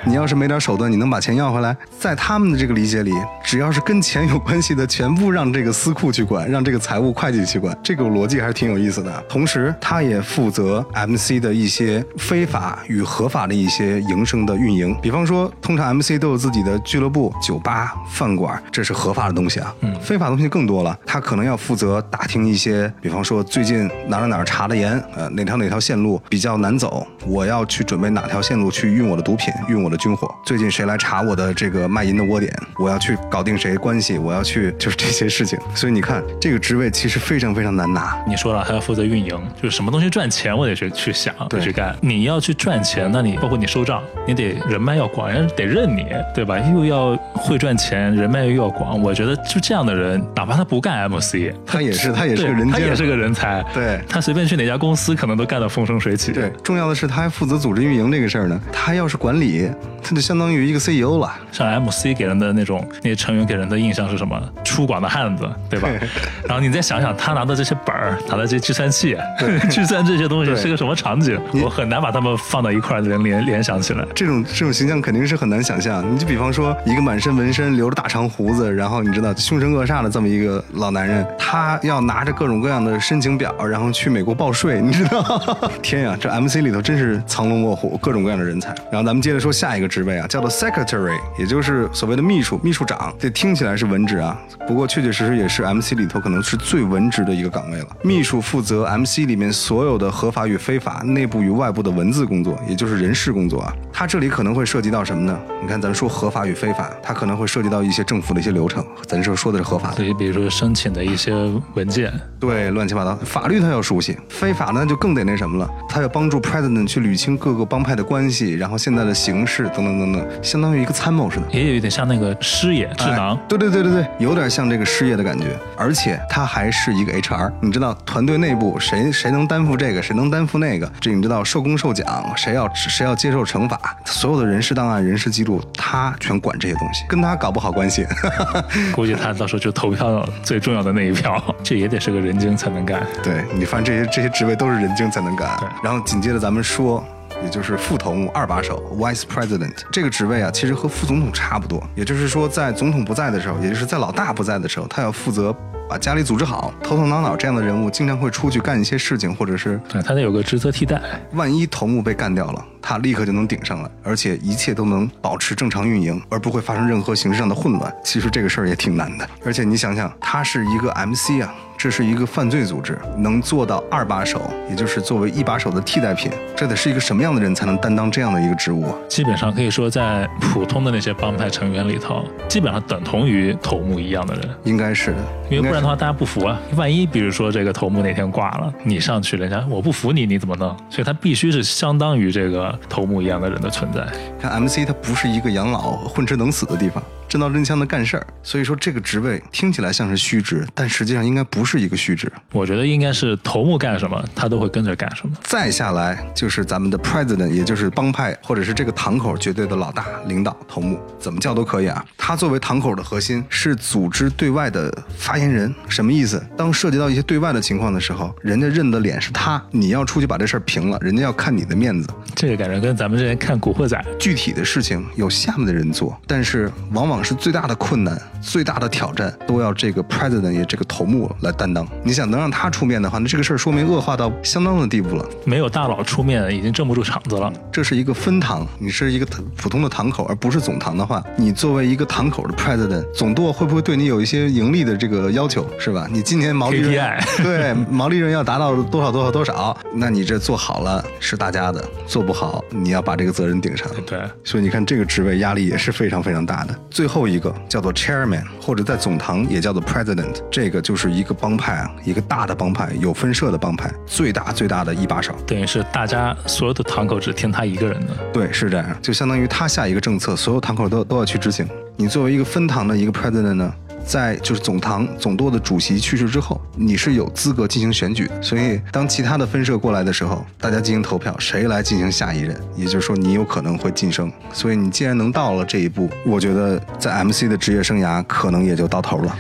[0.07, 1.75] 你要是没点手段，你能把钱要回来？
[1.99, 9.25] 在他们的这个理解里，只要是跟钱有关系的，全部让这个司库去管，让这个财务会计去管，这个逻辑还是挺有意思的。
[9.29, 14.95] 同时，他也负责 MC 的一些非法与合法的一些营生的运营。
[15.01, 19.75] 比方说，通常 MC 都有自己的俱乐部、酒吧、饭馆，这是合法的东西啊。
[19.81, 30.33] 嗯，非法的东西更多了，他可能要负责打听一些，比方说最近哪儿哪儿查的严，呃，哪条哪条线路比较难走，我要去准备哪条线路去运我的毒品、运我的军火。
[30.45, 35.59] 最近谁来查我的这个卖淫的窝点，我要去搞定谁关系，我要去就是这些事情。
[35.75, 38.17] 所以你看，这个职位其实非常非常难拿。
[38.27, 41.97] 你说了，还要负责运营，就是什么东西赚钱，我得去去想，对得去干。
[42.01, 46.59] 你要去赚钱，那你包括你收账，你得人脉要广，人得认你，对吧？
[46.59, 49.01] 又要会赚钱，人脉又要广。
[49.03, 53.65] 我觉得就这样的人，哪怕他不干 MC，他也是他也是个人精，他也是个人才。
[53.73, 56.33] 对他随便去哪家公司，可能都干得风生水起。
[56.33, 58.61] 对，重要的是他还负责组织运营这个事儿呢。
[58.73, 59.71] 他要是管理，
[60.03, 61.33] 他就相当于一个 CEO 了。
[61.53, 64.41] 像 MC 给人的那种那些成员给人的印象是什么？
[64.65, 65.89] 粗犷的汉子，对吧？
[66.49, 69.17] 然后你再想想他拿的这些本儿，拿的这些计算器，
[69.71, 71.39] 计算这些东西是个什么场景？
[71.63, 74.05] 我很难把他们放到一块儿联联联想起来。
[74.15, 76.05] 这种这种形象肯定是很难想象。
[76.13, 85.41] 你就比方说，一个满身纹身、留着大长胡子，然后你知道凶神恶煞的这么一个老男人，他要拿着各种各样的申请表，然后去美国报税，你知道？
[85.83, 88.75] 天呀，这 MC 里头真是藏龙卧虎，各种各样的人才。
[88.91, 93.13] 然后咱们接着说下一个职位啊，叫做 secretary，也就是所谓的秘书、秘书长。
[93.19, 97.87] 这听起来是文职啊，不过确确实实也是 MC 里头可能是最文职的一个岗位了。
[98.03, 103.73] 秘书负责 MC 里面所有的合法与非法、内部与外部的文字工作，也就是人事工作啊。
[103.93, 105.39] 他这里可能会涉及到什么呢？
[105.65, 108.85] 你看，咱说合法与非法，它可能会涉及到一些政府的一些流程。
[109.07, 111.33] 咱这说的是合法的所，以，比如说申请的一些
[111.73, 121.47] 文件，对，乱七八糟，法律他要熟悉，非法呢就更得那什么了，他要帮助 president 去捋清各个帮派的关系，然后现在的形势等等等等，相当于一个参谋似的。
[121.51, 123.41] 也有一点像那个师爷智囊哎。
[123.49, 127.51] 对对对对对，有点像这个师爷的感觉，而且他还是一个 HR。
[127.63, 138.07] 你知道团队内部谁谁能担负这个，谁能担负那个，这你知道受功受奖，谁要谁要接受惩罚，所有的人事档案、人事记录，他全管这些东西，跟他搞不好关系。
[138.95, 143.07] 估计他到时候就投票最重要的那一票， 这也得是个人精才能干。
[143.23, 145.69] 对你发现这些这些职位都是人精才能干对。
[145.83, 147.05] 然后紧接着咱们说。
[147.43, 151.83] 也就是副头目、二把手 （Vice President） 这个职位啊，其实和副总统差不多。
[151.97, 155.55] 也就是说，在总统不在的时候，也就是在老大不在的时候，他要负责
[155.95, 156.75] 把家里组织好。
[156.83, 161.01] 头头脑脑这样的人物，经常会出去干一些事情，或者是对他得有个职责替代。
[161.35, 167.95] 万一头目被干掉了，他立刻就能顶上来，而且一切都能保持正常运营，而不会发生任何形式上的混乱。
[168.03, 178.95] 其实这个事儿也挺难的，而且你想想，他是一个 MC 啊，这是一个犯罪组织，能做到二把手，也就是作为一把手的替代品，这得是一个什么样的人才能担当这样的一个职务啊？
[179.09, 184.51] 基本上可以说，在普通的那些帮派成员里头，基本上等同于头目一样的人。
[184.65, 186.59] 应该是的，因为不然的话，大家不服啊。
[186.77, 190.75] 万一比如说这个头目哪天挂了，你上去，人家我不服你，你怎么弄？
[190.89, 194.07] 所以他必须是相当于这个头目一样的人的存在。
[194.41, 197.03] 看 MC 它不是一个养老混吃等死的地方。
[197.27, 198.25] 真刀真枪的干事儿。
[198.45, 202.31] 所以说这个职位听起来像是虚职，但实际上应该不是一个虚职。
[202.53, 205.35] 我觉得应该是头目干什么，他都会跟着干什么。
[205.43, 212.05] 再下来就是咱们的 president，也就是帮派或者是这个堂口绝对的老大、领导、头目，怎么叫都可以啊。
[212.17, 215.64] 他作为堂口的核心，是组织对外的发言人。
[215.89, 216.43] 什么意思？
[216.57, 222.09] 当涉及到一些对外的情况的时候，人家认的脸是他，你要出去把这事儿平了，人家要看你的面子。
[222.35, 231.87] 这个感觉跟咱们之前看《古惑仔》具体的事情有下面的人做，但是往往是最大的困难、最大的挑战都要这个 president 也这个头目来担当。
[232.03, 235.25] 你想能让他出面的话，那这个事儿说明恶化到相当的地步了。
[235.45, 237.53] 没有大佬出面，已经镇不住场子了。
[237.71, 246.07] 这是一个分堂，你是一个普通的堂口，而不是总堂的话，你作为一个堂口的 president，总舵会不会对你有一些盈利的这个要求，是吧？
[246.11, 246.95] 你今年毛利润
[247.43, 253.87] 对毛利润要达到多少多少多少，那你这做好了是大家的，做不好你要把这个责任顶上。
[254.07, 256.75] 对，所以你看这个职位压力也是非常非常大的。
[256.91, 265.35] 最后一个叫做 chairman，或者在总堂也叫做 president，这个就是一个帮派啊，一个大的帮派，有分社的帮派，最大最大的一把手。
[265.47, 268.13] 等于是大家所有的堂口只听他一个人的。
[268.33, 271.69] 对，是这样，就相当于他下一个政策，所有堂口都都要去执行。
[271.97, 273.73] 你作为一个分堂的一个 president 呢，
[274.07, 278.43] 在就是总堂总舵的主席去世之后，你是有资格进行选举的。
[278.43, 284.31] 所以当其他的分社过来的时候，大家进行投票，谁来进行下一任，也就是说你有可能会晋升。
[284.53, 289.37] 所以你既然能到了这一步，我觉得在 MC 的职业生涯可能也就到头了。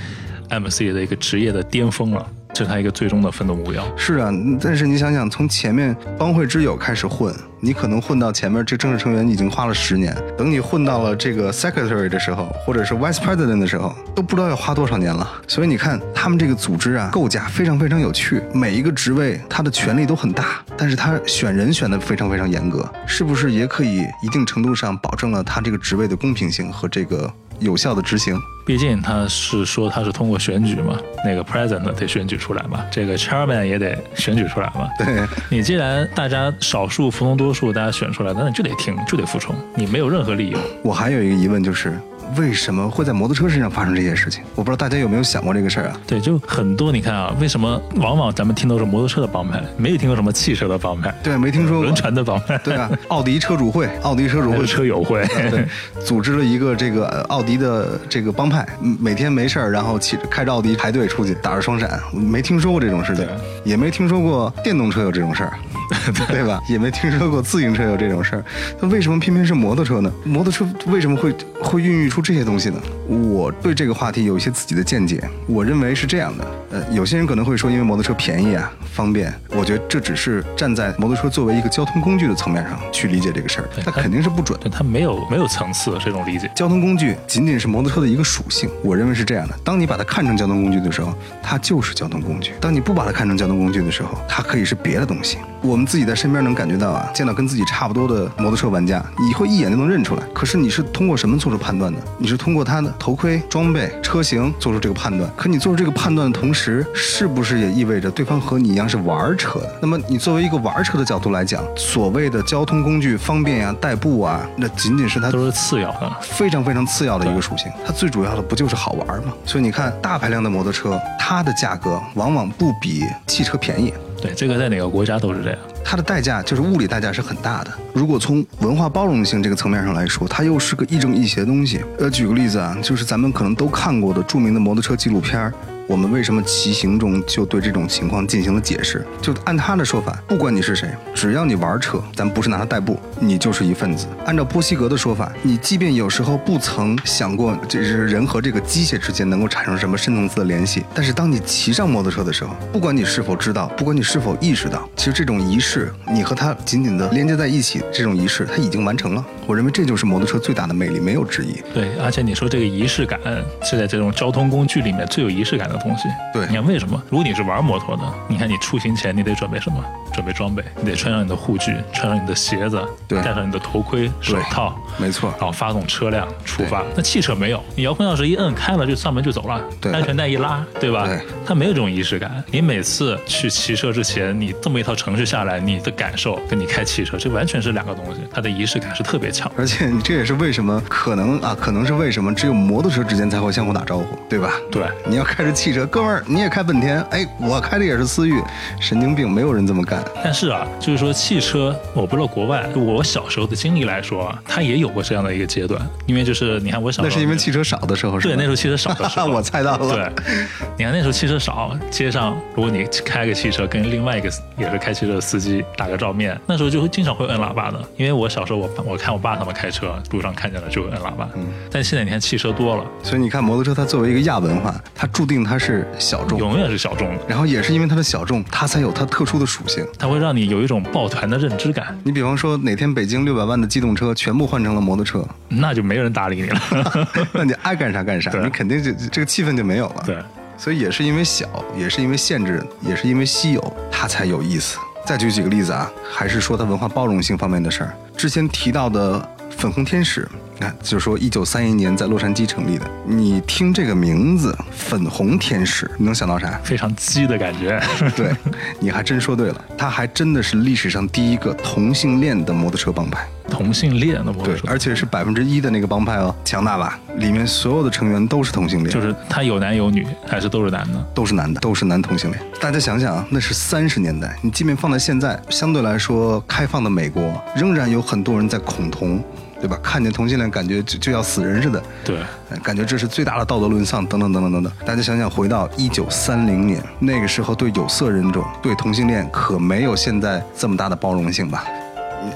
[0.50, 3.84] MC 的一个职业的巅峰了，这是他一个最终的奋斗目标。
[3.96, 15.26] 是啊，但是你想想，从前面帮会之友开始混，你可能混到前面这正式成员已经花了十年，等你混到了这个 secretary 的时候，或者是 vice president 的时候，都不知道要花多少年了。
[15.48, 28.38] 所以你看，他们这个组织啊，构架非常非常有趣，每一个职位他的权力都很大，但是他选人选的非常非常严格，是不是也可以一定程度上保证了他这个职位的公平性和这个有效的执行？
[28.66, 34.88] 毕竟他是说他是通过选举嘛，那个 president 得选举出来嘛，这个 chairman 也得选举出来嘛。
[34.98, 40.58] 对，你既然大家少数服从多数，大家选出来，那你就得听，就得服从，你没有任何理由。
[40.82, 41.98] 我还有一个疑问就是。
[42.36, 44.42] 为什么会在摩托车身上发生这些事情？
[44.54, 46.00] 我不知道大家有没有想过这个事儿啊？
[46.06, 46.90] 对，就很多。
[46.92, 51.14] 你看啊，为什么往往咱们听到是摩托车的帮派，没有听过什么汽车的帮派？
[51.22, 52.58] 对，没听说过轮船的帮派。
[52.58, 55.66] 对啊，奥迪车主会， 奥迪车主会，车友会，对，
[56.04, 63.26] 组织了一个这个呃奥迪的这个帮派，嗯每天没事儿，然后骑着开着奥迪排队出去打着双闪，没听说过这种事情，
[63.64, 65.52] 也没听说过电动车有这种事儿。
[66.28, 66.60] 对吧？
[66.68, 68.44] 也没听说过自行车有这种事儿，
[68.80, 70.10] 那为什么偏偏是摩托车呢？
[70.24, 72.80] 摩托车为什么会会孕育出这些东西呢？
[73.08, 76.44] 我对这个话题有一些自己的见解，我认为是这样的。
[76.70, 79.34] 呃，有些人可能会说，因为摩托车便宜啊，方便。
[79.50, 84.56] 我觉得这只是站在摩托车作为一个交通工具的层面上去理解这个事儿，对它肯定是不准。
[84.60, 86.48] 对它没有没有层次这种理解。
[86.54, 89.58] 交通工具仅仅是摩托车的一个属性，我认为是这样的。
[89.64, 95.38] 当你把它看成交通工具的时候，它就是交通工具；当你不把它看成交通工具的时候，它可以是别的东西。
[95.60, 100.22] 我们自己在身边能感觉到啊，见到跟自己差不多的摩托车玩家，你会一眼就能认出来。
[100.32, 101.98] 可是你是通过什么做出判断的？
[102.18, 105.30] 你是通过他的头盔、装备、车型做出这个判断。
[105.36, 109.78] 可你做出这个判断的同时，是不是也意味着对方和你一样是玩车的？
[109.80, 116.12] 那么你作为一个玩车的角度来讲，所谓的交通工具方便呀、代步啊，那仅仅是它都是次要的。
[116.20, 119.32] 非常非常次要的一个属性，它最主要的不就是好玩吗？
[119.44, 123.92] 所以你看，大排量的摩托车，它的价格往往不比汽车便宜。
[124.24, 125.58] 对，这个在哪个国家都是这样。
[125.84, 127.70] 它的代价就是物理代价是很大的。
[127.92, 131.84] 如果从文化包容性这个层面上来说，它又是个亦正亦邪的东西。
[131.98, 135.52] 呃，举个例子啊，就是咱们可能都看过的著名的摩托车纪录片儿。
[135.86, 139.06] 我们为什么骑行中就对这种情况进行了解释？
[139.20, 144.06] 就按他的说法，不管你是谁，只要你玩车，咱不是拿它代步，你就是一份子。
[144.24, 159.24] 按照波西格的说法，你即便有时候不曾想过这是人和这个机械之间能够产生什么深层次的联系，但是当你骑上摩托车的时候，不管你是否知道，不管你是否意识到，其实这种仪式，你和它紧紧的连接在一起，这种仪式它已经完成了。
[159.46, 161.62] 我认为这就是摩托车最大的魅力，没有之一。
[161.74, 163.20] 对，而且你说这个仪式感
[163.62, 166.08] 是在这种交通工具里面最有仪式感的东西。
[166.32, 167.02] 对你看为什么？
[167.10, 169.84] 如果你是玩摩托的，你看你出行前你得准备什么？
[170.12, 176.84] 准备装备，你得穿上你的护具，穿上你的鞋子，对戴上你的头盔、手套，没错然后发动车辆出发。
[176.94, 181.04] 那汽车没有，你遥控钥匙一摁开了就上门就走了，对安全带一拉，对吧？
[181.06, 182.42] 对它没有这种仪式感。
[182.52, 189.50] 你每次去骑车之前，你这么一套程序下来，你的感受跟你开汽车这完全是两个东西，它的仪式感是特别强。
[189.56, 194.52] 而且这也是为什么可能啊，可能是为什么只有摩托车之间才会相互打招呼，对吧？
[194.70, 198.38] 对你要开着汽车，哥们儿你也开本田，哎，我开的也是思域，
[198.78, 200.04] 神经病，没有人这么干。
[200.22, 208.28] 但是啊，就是说汽车，我不知道国外，我小时候的经历来说啊，它也有过这样的一个阶段，因为就是你看我小时候那是因为汽车少的时候是？
[208.28, 209.94] 对那时候汽车少的时候， 我猜到了。
[209.94, 210.34] 对，
[210.76, 217.82] 你看那时候汽车少，街上如果你开个汽车跟另外一个也是开汽车的司机打个照面，那时候就会经常会摁喇叭的。
[217.96, 221.26] 因为我小时候我 我看我爸他们开车，路上看见了就会摁喇叭。
[221.36, 229.86] 嗯，但现在你看汽车多了，所以你看摩托车它作为一个亚文化，它注定它是小众，永远是小众的，然后也是因为它的小众，它才有它特殊的属性。
[229.98, 236.60] 它会让你有一种抱团的认知感，你比方说哪天北京六百万的机动车全部换成了摩托车，那就没人搭理你了。
[237.32, 240.02] 那你爱干啥干啥，你肯定就这个气氛就没有了。
[240.04, 240.16] 对，
[240.56, 241.46] 所以也是因为小，
[241.76, 244.78] 也是因为限制，也是因为稀有，它才有意思。
[245.06, 247.94] 再举几个例子啊，还是说它文化包容性方面的事儿。
[248.16, 250.28] 之前提到的粉红天使，
[250.58, 252.86] 看，就是说一九三一年在洛杉矶成立的。
[253.06, 256.60] 你听这个名字“粉红天使”，你能想到啥？
[256.62, 257.80] 非常鸡的感觉。
[258.14, 258.34] 对，
[258.78, 263.26] 你还真说对了，它还真的是历史上第一个同性恋的摩托车帮派。
[263.48, 266.98] 同性恋的摩托对，车，而且是百分之一的那个帮派哦，强大吧？
[267.16, 271.06] 里面所有的成员都是同性恋，就是他有男有女，还是都是男的？
[271.14, 272.42] 都是男的，都是男同性恋。
[272.60, 279.22] 大家想想啊，那是三十年代，你即便放在现在，相对来说开放的美国，仍然有很多人在恐同，
[279.64, 279.78] 对吧？
[279.82, 282.18] 看见同性恋感觉就就要死人似的，对，
[282.50, 284.72] 呃感觉这是最大的道德沦丧，等等等等等等。
[284.84, 291.64] 大家想想，回到一九三零年，那个时候对有色人种、对同性恋可没有现在这么大的包容性吧？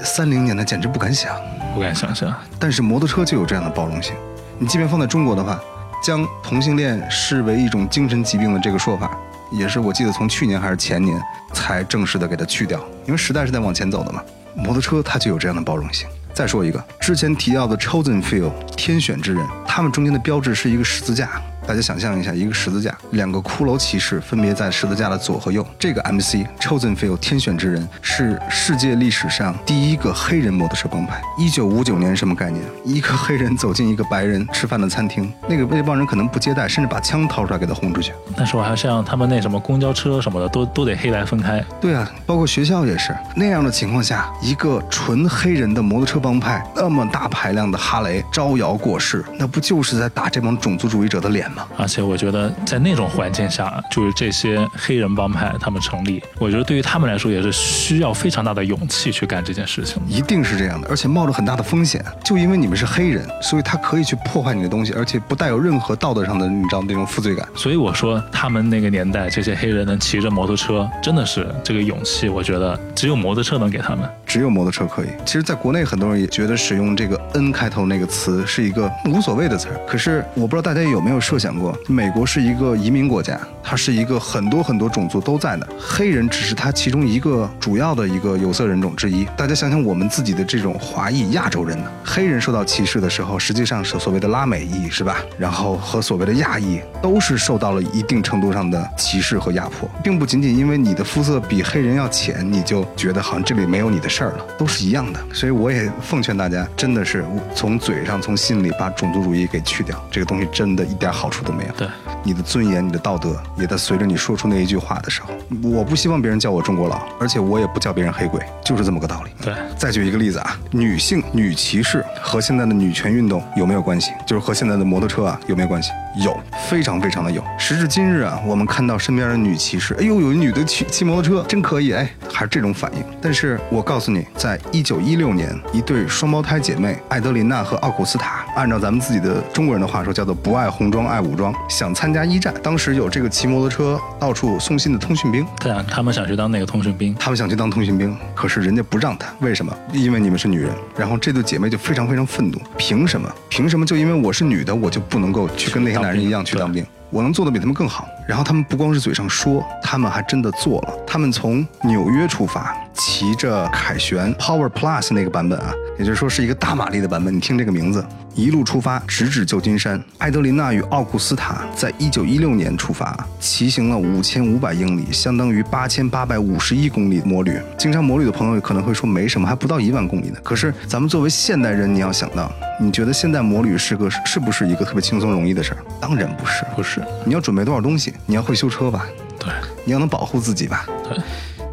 [0.03, 1.37] 三零年的简直不敢想。
[1.75, 2.35] 不敢想象。
[2.59, 4.15] 但是摩托车就有这样的包容性。
[4.59, 5.61] 你即便放在中国的话，
[6.03, 9.11] 将同性恋视为一种精神疾病的这个说法，
[9.53, 11.21] 也是我记得从去年还是前年
[11.53, 14.23] 才正式的给它去掉，因为时代是在往前走的嘛。
[14.57, 16.09] 摩托车它就有这样的包容性。
[16.39, 21.43] 再说一个，之前提到的 Chosen Few 天选之人，他们中间的标志是一个十字架。
[21.69, 25.65] 大家想象一下，一个十字架，两个骷髅骑士分别在十字架的左和右。
[25.79, 31.21] 这个 MC Chosen Few 天选之人是世界历史上第一个黑人摩托车帮派。
[31.37, 32.65] 一九五九年什么概念？
[32.87, 38.15] 一个黑人走进一个白人吃饭的餐厅，那个那帮人可能不接待，甚至把枪掏出来给他轰出去。
[38.35, 41.63] 但是我还像他们那什么公交车什么的，都都得黑白分开。
[41.83, 51.57] 对啊，包括学校也是那样的情况下，一个纯黑人的摩托车帮派，那么大排量的哈雷招摇过市，那不就是在打这帮种族主义者的脸吗？
[51.77, 60.03] 而且我觉得在那种环境下，就是这些黑人帮派他们成立，我觉得对于他们来说也是需要非常大的勇气去干这件事情。
[60.09, 62.05] 一定是这样的，而且冒着很大的风险。
[62.25, 67.47] 就因为你们是黑人，所以他可以去破坏你的东西，而且不带有任何道德上的你知道那种负罪感。
[67.55, 74.09] 所以我说，他们那个年代这些黑人能骑着摩托车，真的是这个勇气，我觉得只有摩托车能给他们。
[74.29, 75.09] 只有摩托车可以。
[75.25, 79.69] 其实，在国内很多人也觉得使用这个 N 开头那个词是一个无所谓的词。
[79.89, 89.27] 可是，我不知道大家有没有设想过，美国是一个移民国家，它是一个很多很多种族都在的，黑人只是它其中一个主要的一个有色人种之一。
[89.37, 95.17] 大家想想，我们自己的这种华裔亚洲人呢，黑人受到歧视的时候，实际上是所谓的拉美裔，是吧？
[95.39, 105.21] 然后和所谓的亚裔都是受到了一定程度上的歧视和压迫，并不仅仅因为你的肤色比黑人要浅，你就觉得好像这里没有你的事儿了，都是一样的。
[105.33, 111.73] 所以我也奉劝大家，真的是从嘴上、从心里把种族主义给去掉，这个东西真的一点好处都没有。
[111.77, 111.87] 对，
[112.25, 115.29] 你的尊严、你的道德也在随着你说出那一句话的时候，
[115.63, 119.31] 我不希望别人叫我中国佬，而且我也不叫别人黑鬼，就是这么个道理。
[119.41, 124.11] 对，再举一个例子啊，女性女骑士和现在的女权运动有没有关系？
[124.27, 125.91] 就是和现在的摩托车啊有没有关系？
[126.25, 126.37] 有，
[126.69, 127.41] 非常非常的有。
[127.57, 133.05] 时至今日啊，我们看到身边的女骑士，哎呦，有一女的骑骑摩托车，真可以，哎，还是这种反应。
[133.23, 142.55] 但是我告诉你，在一九一六年，一对双胞胎姐妹艾德琳娜和奥古斯塔，按照咱们自己的中国人的话说，叫做不爱红装爱武装，想参加一战。
[142.63, 149.73] 当时有这个骑摩托车到处送信的通讯兵，对啊，他们想去当那个通讯兵，他们想去当通讯兵，可是人家不让他，为什么？
[149.93, 150.71] 因为你们是女人。
[150.97, 153.31] 然后这对姐妹就非常非常愤怒，凭什么？
[153.49, 156.85] 凭什么就因为我是女的，我就不能够去跟那些男人一样去当兵？
[157.11, 158.07] 我能做的比他们更好。
[158.29, 160.93] 然后他们不光是嘴上说，他们还真的做了。
[161.07, 167.35] 他们从纽约出发，骑着凯旋 Power Plus 那个版本啊，也就是说是一个大马力的版本。
[167.35, 168.05] 你听这个名字，
[168.35, 169.99] 一路出发，直指旧金山。
[170.19, 177.59] 艾德琳娜与奥古斯塔在一九一六年出发，骑行了五千五百英里，相当于八千八百五十一公里摩旅。
[177.79, 180.39] 经常摩旅的朋友可能会说没什么，还不到一万公里呢。
[180.45, 185.79] 可是咱们作为现代人，你要想到，你觉得现代摩旅是个是不是一个特别轻松容易的事儿？
[185.99, 186.63] 当然不是。
[186.77, 187.03] 不是？
[187.25, 188.13] 你要准备多少东西？
[188.27, 189.07] 你要会修车吧？
[189.39, 189.53] 对，
[189.85, 190.87] 你要能保护自己吧？
[191.09, 191.17] 对，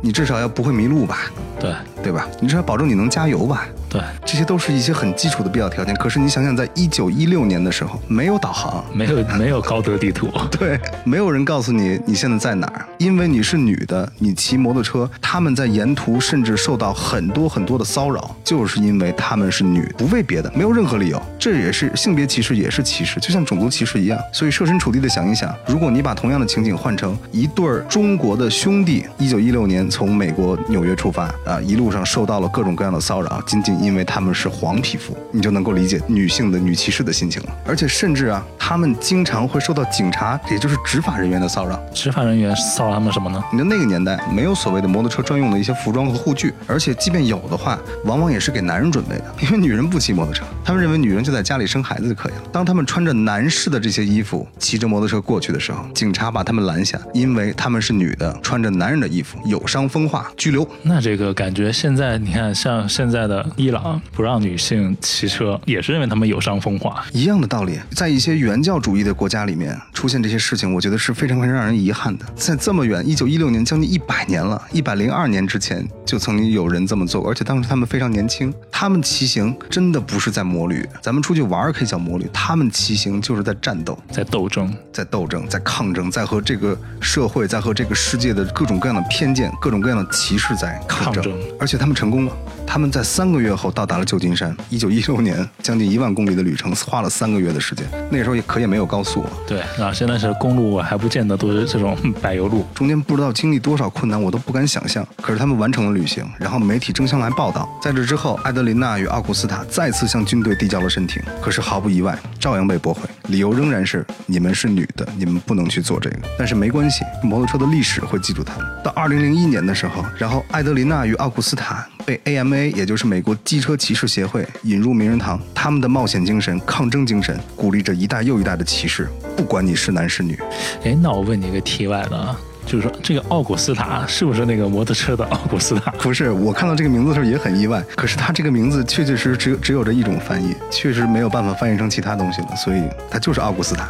[0.01, 1.31] 你至少要不会迷路吧？
[1.59, 1.73] 对，
[2.05, 2.27] 对对吧？
[2.39, 3.65] 你至少保证你能加油吧。
[3.89, 5.95] 对，这些都是一些很基础的必要条件。
[5.95, 21.19] 可是你想想，在一九一六年的时候，没有导航，没有 没有高德地图， 对，没有人告诉你你现在在哪儿，因为你是女的，你骑摩托车，他们在沿途甚至受到很多很多的骚扰，就是因为他们是女，不为别的，没有任何理由。
[21.39, 24.19] 这也是性别歧视，也是歧视，就像种族歧视一样。
[24.31, 37.49] 所以设身处地的想一想，如果你把同样的情景换成一对儿中国的兄弟，一九一六年从美国纽约出发啊，一路上受到了各种各样的骚扰，仅仅因为他们是黄皮肤，你就能够理解女性的女骑士的心情了。
[37.65, 41.79] 而且甚至啊，他们经常会受到警察，也就是执法人员的骚扰。
[41.93, 43.43] 执法人员骚扰他们什么呢？
[43.51, 52.41] 你的那个年代没有所谓的摩托车专用的一些服装和护具，而且即便有的话，往往也是给男人准备的，因为女人不骑摩托车，他们认为女人就在家里生孩子就可以了。
[52.51, 60.67] 当他们穿着男士的这些衣服骑着摩托车过去的时候，警察把他们拦下，因为他们是女的，穿着男人的衣服，有伤风化，拘留。
[60.81, 67.05] 那这个感觉现在你看，像现在的伊朗不让女性骑车，也是因为他们有伤风化。
[67.13, 72.25] 一样的道理，在一些原教主义的国家里面出现这些事情，我觉得是非常非常让人遗憾的。
[72.35, 83.95] 在这么远，一九一六年，将近一百年了，一百零二年之前就曾经有人这么做过，而且当时他们非常年轻，他们骑行真的不是在摩旅，咱们出去玩儿可以叫摩旅，他们骑行就是在战斗。
[84.09, 92.54] 在斗争，在斗争，在抗争，在和这个社会，在和这个世界的各种各样的偏见、各种各样的歧视在抗争，抗争而且他们成功了。
[92.67, 94.55] 他们在三个月后到达了旧金山。
[94.69, 97.85] 一九一六年，将近一万公里的旅程，花了三个月的时间。
[98.09, 102.65] 那个时候也可也没有高速啊，对啊，现在是公路还不见得都是这种 柏油路。
[102.73, 105.07] 中间不知道经历多少困难，我都不敢想象。
[105.21, 107.69] 可是他们完成了旅行，然后媒体争相来报道。
[107.81, 116.17] 在这之后，艾德琳娜与奥古斯塔再次向军队递交了申请，可是毫不意外，照样被驳回，理由仍然是你们是女的，你们不能去做这个。
[116.37, 118.65] 但是没关系，摩托车的历史会记住他们。
[118.83, 125.39] 到二零零一年的时候，然后艾德琳娜与奥古斯塔被 AMA，也就是美国机车骑士协会引入名人堂。
[125.53, 130.39] 他们的冒险精神、抗争精神，鼓励着一代又一代的骑士，不管你是男是女。
[130.83, 135.91] 哎，那我问你个题外的啊，就是说这个奥古斯塔是不是那个摩托车的奥古斯塔？
[135.99, 137.83] 不是，我看到这个名字的时候也很意外。
[137.95, 143.87] 可是他这个名字确确实实只有只有这一种翻译，确实没有办法翻译成其他东西了，所以它就是奥古斯塔。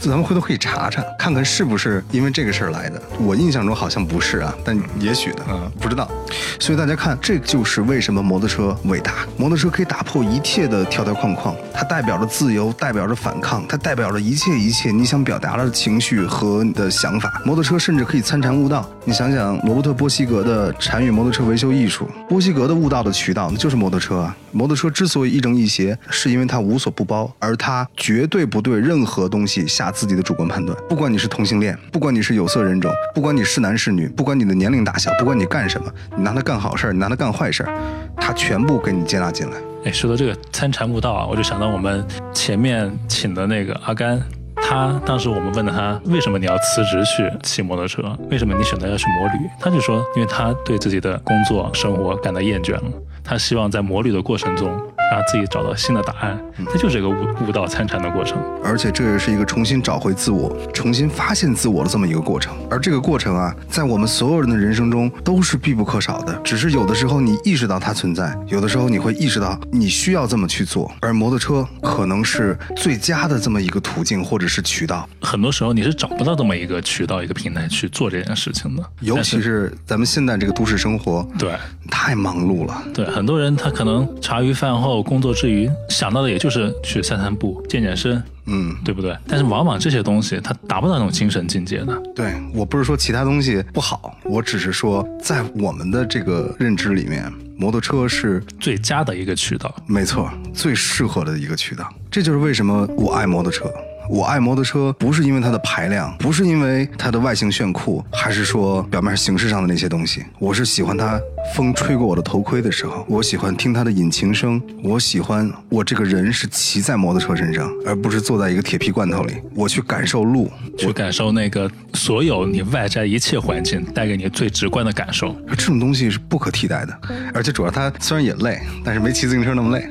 [0.00, 3.00] 咱们回头可以查查，看看是不是因为这个事儿来的。
[3.18, 6.10] 我印象中好像不是啊，但也许呢，嗯不知道。
[6.58, 9.12] 所以大家看，这就是为什么摩托车伟大。
[9.36, 17.30] 摩托车可以打破一切的条条框框，它代表着自由，代表着反抗，它代表着一切一切你想表达的情绪和你的想法。
[17.44, 18.84] 摩托车甚至可以参禅悟道。
[19.04, 24.36] 你想想，罗伯特·波西格的《禅与摩托车维修艺术》，波西格的悟道的渠道那就是摩托车啊。
[24.50, 30.76] 摩托车之所以亦正亦邪，是因为它无所不包，而它绝对不对任何东西下自己的主观判断。
[30.88, 37.72] 不管你是同性恋，不管你是有色人种，不管你是男是女，不管你的年龄大小，不管你干什么，你拿它干好事儿，你拿它干坏事儿，
[38.16, 39.56] 它全部给你接纳进来。
[39.84, 42.04] 哎，说到这个参禅悟道啊，我就想到我们
[42.34, 44.20] 前面请的那个阿甘。
[44.62, 49.50] 他当时我们问了他为什么你要辞职去骑摩托车，为什么你选择要去摩旅？
[49.58, 52.84] 他就说，因为他对自己的工作生活感到厌倦了，
[53.24, 54.70] 他希望在摩旅的过程中
[55.10, 56.38] 让自己找到新的答案。
[56.66, 57.14] 它就是一个悟
[57.46, 58.38] 悟道参禅的过程。
[58.62, 62.54] 而且这也是一个重新找回自我、重新发现自我的这么一个过程。
[62.70, 66.34] 而这个过程啊，在我们所有人的人生中都是必不可少的。
[66.44, 70.90] 只是有的时候你意识到它存在，有的时候你会意识到你需要这么去做。
[71.00, 81.52] 而摩托车可能是最佳的这么一个途径或者是渠道，很多时候你是找不到这么一个渠道、一个平台去做这件事情的，尤其是咱们现在这个都市生活，对
[81.90, 82.82] 太忙碌了。
[82.92, 89.16] 对，很多人他可能茶余饭后工作之余想到的也就是去散散步、健健身，嗯，对不对？
[89.26, 91.96] 但是往往这些东西它达不到那种精神境界的。
[92.14, 101.88] 对我不是说其他东西不好，我只是说在我们的这个认知里面，摩托车是最佳的一个渠道，没错，最适合的一个渠道。
[102.10, 103.70] 这就是为什么我爱摩托车。
[104.10, 110.24] 我爱摩托车，不是因为它的排量，不是因为它的外形炫酷，还是说表面形式上的那些东西。
[110.40, 111.20] 我是喜欢它
[111.54, 119.34] 风吹过我的头盔的时候，我喜欢听它的引擎声，我喜欢我这个人是骑在摩托车身上，而不是坐在一个铁皮罐头里。
[119.54, 125.36] 我去感受路，去感受那个所有你外在一切环境带给你最直观的感受。
[125.50, 127.00] 这种东西是不可替代的，
[127.32, 129.88] 而且主要它虽然也累，但是没骑自行车那么累。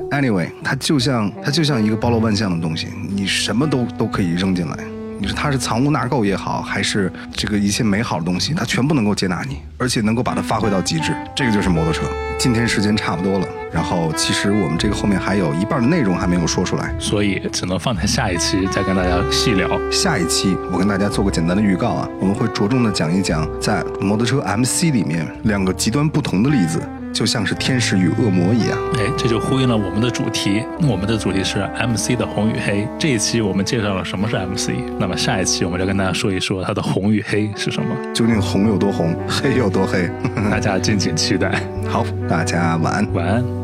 [0.12, 4.76] anyway，它就像它就像一个包罗万象的东西，你什么都都可以扔进来。
[5.22, 11.12] 你说它是藏污纳垢也好，还是这个一切美好的东西，它全部能够接纳你，而且能够把它发挥到极致。
[11.36, 12.02] 这个就是摩托车。
[12.38, 16.94] 今天时间差不多了，然后其实我们这个后面还有一半的内容还没有说出来。
[16.98, 19.68] 所以只能放在下一期再跟大家细聊。
[19.90, 26.80] 下一期我跟大家做个简单的预告啊，我们会着重的讲一讲在摩托车 MC 里面两个极端不同的例子，
[27.12, 28.78] 就像是天使与恶魔一样。
[28.94, 30.62] 哎，这就呼应了我们的主题。
[30.82, 32.86] 我们的主题是 MC 的红与黑。
[32.98, 37.94] 这一期我们介绍了什么是 MC，那么下一期我们就跟大家说一说它的红与黑是什么。
[38.14, 40.08] 究竟红有多红，黑有多黑？
[40.50, 41.60] 大家敬请期待。
[41.88, 43.12] 好，大家晚安。
[43.12, 43.59] 晚安。